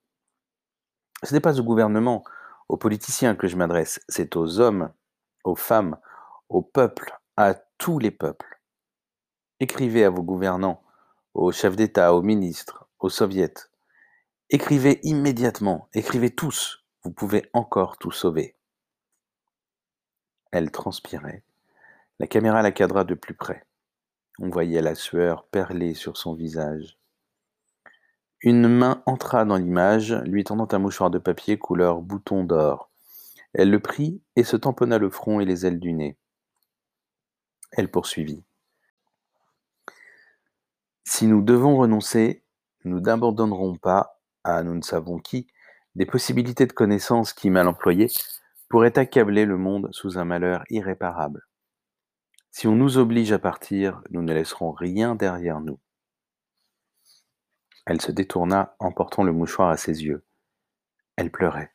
Ce 1.24 1.34
n'est 1.34 1.40
pas 1.40 1.58
au 1.58 1.64
gouvernement, 1.64 2.22
aux 2.68 2.76
politiciens 2.76 3.34
que 3.34 3.48
je 3.48 3.56
m'adresse, 3.56 4.00
c'est 4.08 4.36
aux 4.36 4.60
hommes, 4.60 4.92
aux 5.42 5.56
femmes, 5.56 5.98
au 6.48 6.62
peuple, 6.62 7.18
à 7.36 7.54
tous 7.78 7.98
les 7.98 8.12
peuples. 8.12 8.60
Écrivez 9.58 10.04
à 10.04 10.10
vos 10.10 10.22
gouvernants, 10.22 10.84
aux 11.34 11.50
chefs 11.50 11.74
d'État, 11.74 12.14
aux 12.14 12.22
ministres, 12.22 12.86
aux 13.00 13.08
soviets. 13.08 13.68
Écrivez 14.50 15.00
immédiatement, 15.02 15.88
écrivez 15.94 16.30
tous, 16.30 16.84
vous 17.02 17.10
pouvez 17.10 17.50
encore 17.52 17.98
tout 17.98 18.12
sauver. 18.12 18.54
Elle 20.52 20.70
transpirait. 20.70 21.42
La 22.20 22.28
caméra 22.28 22.62
la 22.62 22.70
cadra 22.70 23.02
de 23.02 23.14
plus 23.14 23.34
près. 23.34 23.66
On 24.38 24.48
voyait 24.48 24.80
la 24.80 24.94
sueur 24.94 25.44
perler 25.48 25.94
sur 25.94 26.16
son 26.16 26.34
visage. 26.34 26.96
Une 28.42 28.68
main 28.68 29.02
entra 29.06 29.44
dans 29.44 29.56
l'image, 29.56 30.12
lui 30.24 30.44
tendant 30.44 30.68
un 30.70 30.78
mouchoir 30.78 31.10
de 31.10 31.18
papier 31.18 31.58
couleur 31.58 32.02
bouton 32.02 32.44
d'or. 32.44 32.90
Elle 33.54 33.70
le 33.70 33.80
prit 33.80 34.20
et 34.36 34.44
se 34.44 34.56
tamponna 34.56 34.98
le 34.98 35.08
front 35.08 35.40
et 35.40 35.46
les 35.46 35.64
ailes 35.64 35.80
du 35.80 35.94
nez. 35.94 36.18
Elle 37.72 37.90
poursuivit. 37.90 38.44
Si 41.04 41.26
nous 41.26 41.40
devons 41.40 41.76
renoncer, 41.76 42.44
nous 42.84 43.00
n'abandonnerons 43.00 43.76
pas, 43.76 44.20
à 44.44 44.62
nous 44.62 44.74
ne 44.74 44.82
savons 44.82 45.18
qui, 45.18 45.46
des 45.94 46.04
possibilités 46.04 46.66
de 46.66 46.72
connaissance 46.72 47.32
qui, 47.32 47.48
mal 47.48 47.66
employées, 47.66 48.10
pourraient 48.68 48.98
accabler 48.98 49.46
le 49.46 49.56
monde 49.56 49.88
sous 49.92 50.18
un 50.18 50.24
malheur 50.24 50.64
irréparable. 50.68 51.46
Si 52.50 52.66
on 52.66 52.74
nous 52.74 52.98
oblige 52.98 53.32
à 53.32 53.38
partir, 53.38 54.02
nous 54.10 54.22
ne 54.22 54.34
laisserons 54.34 54.72
rien 54.72 55.14
derrière 55.14 55.60
nous. 55.60 55.78
Elle 57.86 58.00
se 58.00 58.12
détourna 58.12 58.74
en 58.80 58.92
portant 58.92 59.22
le 59.22 59.32
mouchoir 59.32 59.70
à 59.70 59.76
ses 59.76 60.04
yeux. 60.04 60.24
Elle 61.16 61.30
pleurait. 61.30 61.72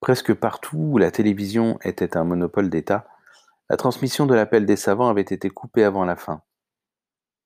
Presque 0.00 0.34
partout 0.34 0.76
où 0.76 0.98
la 0.98 1.10
télévision 1.10 1.78
était 1.82 2.16
un 2.16 2.24
monopole 2.24 2.68
d'État, 2.68 3.06
la 3.70 3.76
transmission 3.76 4.26
de 4.26 4.34
l'appel 4.34 4.66
des 4.66 4.76
savants 4.76 5.08
avait 5.08 5.22
été 5.22 5.50
coupée 5.50 5.84
avant 5.84 6.04
la 6.04 6.16
fin. 6.16 6.42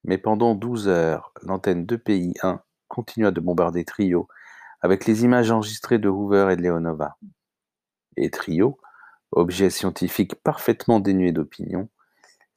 Mais 0.05 0.19
pendant 0.19 0.55
12 0.55 0.89
heures, 0.89 1.33
l'antenne 1.43 1.85
2PI1 1.85 2.61
continua 2.89 3.31
de 3.31 3.41
bombarder 3.41 3.85
Trio 3.85 4.29
avec 4.81 5.05
les 5.05 5.25
images 5.25 5.51
enregistrées 5.51 5.99
de 5.99 6.09
Hoover 6.09 6.49
et 6.51 6.57
de 6.57 6.63
Leonova. 6.63 7.17
Et 8.17 8.31
Trio, 8.31 8.79
objet 9.33 9.71
scientifique 9.71 10.35
parfaitement 10.43 11.01
dénué 11.01 11.33
d'opinion, 11.33 11.89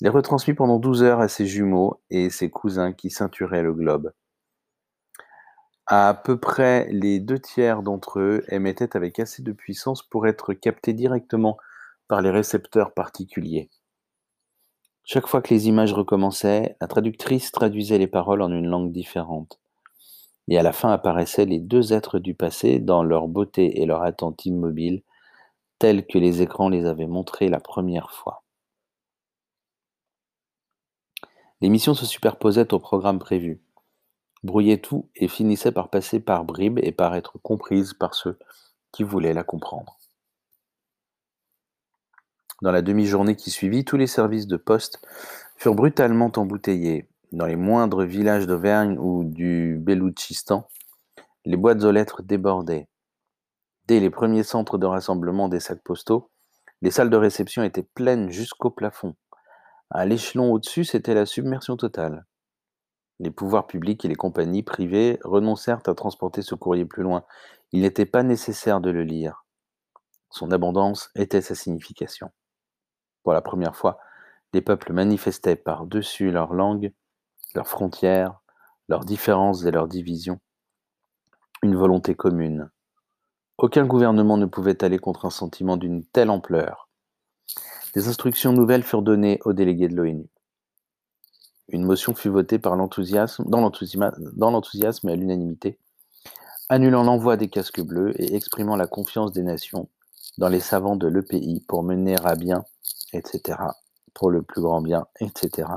les 0.01 0.09
retransmit 0.09 0.53
pendant 0.53 0.79
12 0.79 1.03
heures 1.03 1.19
à 1.19 1.27
ses 1.27 1.45
jumeaux 1.45 2.01
et 2.09 2.29
ses 2.29 2.49
cousins 2.49 2.93
qui 2.93 3.09
ceinturaient 3.09 3.61
le 3.61 3.73
globe. 3.73 4.13
À 5.85 6.13
peu 6.13 6.39
près 6.39 6.87
les 6.91 7.19
deux 7.19 7.39
tiers 7.39 7.83
d'entre 7.83 8.19
eux 8.19 8.45
émettaient 8.47 8.95
avec 8.95 9.19
assez 9.19 9.41
de 9.41 9.51
puissance 9.51 10.01
pour 10.01 10.27
être 10.27 10.53
captés 10.53 10.93
directement 10.93 11.57
par 12.07 12.21
les 12.21 12.29
récepteurs 12.29 12.93
particuliers. 12.93 13.69
Chaque 15.03 15.27
fois 15.27 15.41
que 15.41 15.53
les 15.53 15.67
images 15.67 15.91
recommençaient, 15.91 16.77
la 16.79 16.87
traductrice 16.87 17.51
traduisait 17.51 17.97
les 17.97 18.07
paroles 18.07 18.41
en 18.41 18.51
une 18.51 18.67
langue 18.67 18.93
différente. 18.93 19.59
Et 20.47 20.57
à 20.57 20.63
la 20.63 20.71
fin 20.71 20.91
apparaissaient 20.91 21.45
les 21.45 21.59
deux 21.59 21.91
êtres 21.91 22.19
du 22.19 22.33
passé 22.33 22.79
dans 22.79 23.03
leur 23.03 23.27
beauté 23.27 23.81
et 23.81 23.85
leur 23.85 24.03
attente 24.03 24.45
immobile, 24.45 25.03
tels 25.79 26.07
que 26.07 26.17
les 26.17 26.41
écrans 26.41 26.69
les 26.69 26.85
avaient 26.85 27.07
montrés 27.07 27.49
la 27.49 27.59
première 27.59 28.11
fois. 28.11 28.43
L'émission 31.59 31.93
se 31.93 32.05
superposait 32.05 32.73
au 32.73 32.79
programme 32.79 33.19
prévu, 33.19 33.62
brouillait 34.43 34.79
tout 34.79 35.09
et 35.15 35.27
finissait 35.27 35.71
par 35.71 35.89
passer 35.89 36.19
par 36.19 36.43
bribes 36.43 36.79
et 36.81 36.91
par 36.91 37.15
être 37.15 37.37
comprise 37.39 37.93
par 37.93 38.13
ceux 38.13 38.37
qui 38.91 39.03
voulaient 39.03 39.33
la 39.33 39.43
comprendre. 39.43 39.97
Dans 42.61 42.71
la 42.71 42.81
demi-journée 42.81 43.35
qui 43.35 43.51
suivit, 43.51 43.83
tous 43.83 43.97
les 43.97 44.07
services 44.07 44.47
de 44.47 44.57
poste 44.57 45.05
furent 45.57 45.75
brutalement 45.75 46.31
embouteillés. 46.35 47.09
Dans 47.31 47.45
les 47.45 47.55
moindres 47.55 48.03
villages 48.03 48.47
d'Auvergne 48.47 48.97
ou 48.99 49.23
du 49.23 49.77
Beloutchistan, 49.81 50.67
les 51.45 51.57
boîtes 51.57 51.83
aux 51.83 51.91
lettres 51.91 52.21
débordaient. 52.21 52.87
Dès 53.87 53.99
les 53.99 54.09
premiers 54.09 54.43
centres 54.43 54.77
de 54.77 54.85
rassemblement 54.85 55.49
des 55.49 55.59
sacs 55.59 55.83
postaux, 55.83 56.29
les 56.81 56.91
salles 56.91 57.09
de 57.09 57.17
réception 57.17 57.63
étaient 57.63 57.87
pleines 57.95 58.29
jusqu'au 58.29 58.69
plafond. 58.69 59.15
À 59.89 60.05
l'échelon 60.05 60.53
au-dessus, 60.53 60.85
c'était 60.85 61.13
la 61.13 61.25
submersion 61.25 61.75
totale. 61.75 62.25
Les 63.19 63.31
pouvoirs 63.31 63.67
publics 63.67 64.03
et 64.05 64.07
les 64.07 64.15
compagnies 64.15 64.63
privées 64.63 65.19
renoncèrent 65.23 65.81
à 65.85 65.93
transporter 65.93 66.41
ce 66.41 66.55
courrier 66.55 66.85
plus 66.85 67.03
loin. 67.03 67.23
Il 67.71 67.81
n'était 67.81 68.05
pas 68.05 68.23
nécessaire 68.23 68.81
de 68.81 68.89
le 68.89 69.03
lire. 69.03 69.45
Son 70.29 70.51
abondance 70.51 71.09
était 71.15 71.41
sa 71.41 71.55
signification. 71.55 72.31
Pour 73.23 73.33
la 73.33 73.41
première 73.41 73.75
fois, 73.75 73.99
les 74.53 74.61
peuples 74.61 74.93
manifestaient 74.93 75.55
par-dessus 75.55 76.31
leurs 76.31 76.53
langues, 76.53 76.91
leurs 77.55 77.67
frontières, 77.67 78.39
leurs 78.89 79.05
différences 79.05 79.65
et 79.65 79.71
leurs 79.71 79.87
divisions, 79.87 80.39
une 81.61 81.75
volonté 81.75 82.15
commune. 82.15 82.69
Aucun 83.57 83.85
gouvernement 83.85 84.37
ne 84.37 84.45
pouvait 84.45 84.83
aller 84.83 84.99
contre 84.99 85.25
un 85.25 85.29
sentiment 85.29 85.77
d'une 85.77 86.03
telle 86.03 86.29
ampleur. 86.29 86.89
Des 87.93 88.07
instructions 88.07 88.51
nouvelles 88.51 88.83
furent 88.83 89.03
données 89.03 89.39
aux 89.45 89.53
délégués 89.53 89.87
de 89.87 89.95
l'ONU. 89.95 90.32
Une 91.69 91.85
motion 91.85 92.13
fut 92.13 92.29
votée 92.29 92.59
par 92.59 92.75
dans 92.75 93.61
l'enthousiasme 93.61 95.09
et 95.09 95.11
à 95.11 95.15
l'unanimité, 95.15 95.79
annulant 96.69 97.03
l'envoi 97.03 97.37
des 97.37 97.49
casques 97.49 97.81
bleus 97.81 98.13
et 98.21 98.35
exprimant 98.35 98.75
la 98.75 98.87
confiance 98.87 99.31
des 99.31 99.43
nations 99.43 99.89
dans 100.37 100.49
les 100.49 100.59
savants 100.59 100.95
de 100.95 101.07
l'EPI 101.07 101.63
pour 101.67 101.83
mener 101.83 102.15
à 102.23 102.35
bien 102.35 102.65
etc., 103.13 103.59
pour 104.13 104.29
le 104.29 104.41
plus 104.41 104.61
grand 104.61 104.81
bien, 104.81 105.07
etc., 105.19 105.67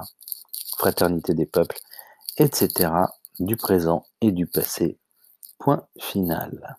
fraternité 0.76 1.34
des 1.34 1.46
peuples, 1.46 1.78
etc., 2.38 2.90
du 3.38 3.56
présent 3.56 4.06
et 4.20 4.32
du 4.32 4.46
passé. 4.46 4.98
Point 5.58 5.86
final. 5.98 6.78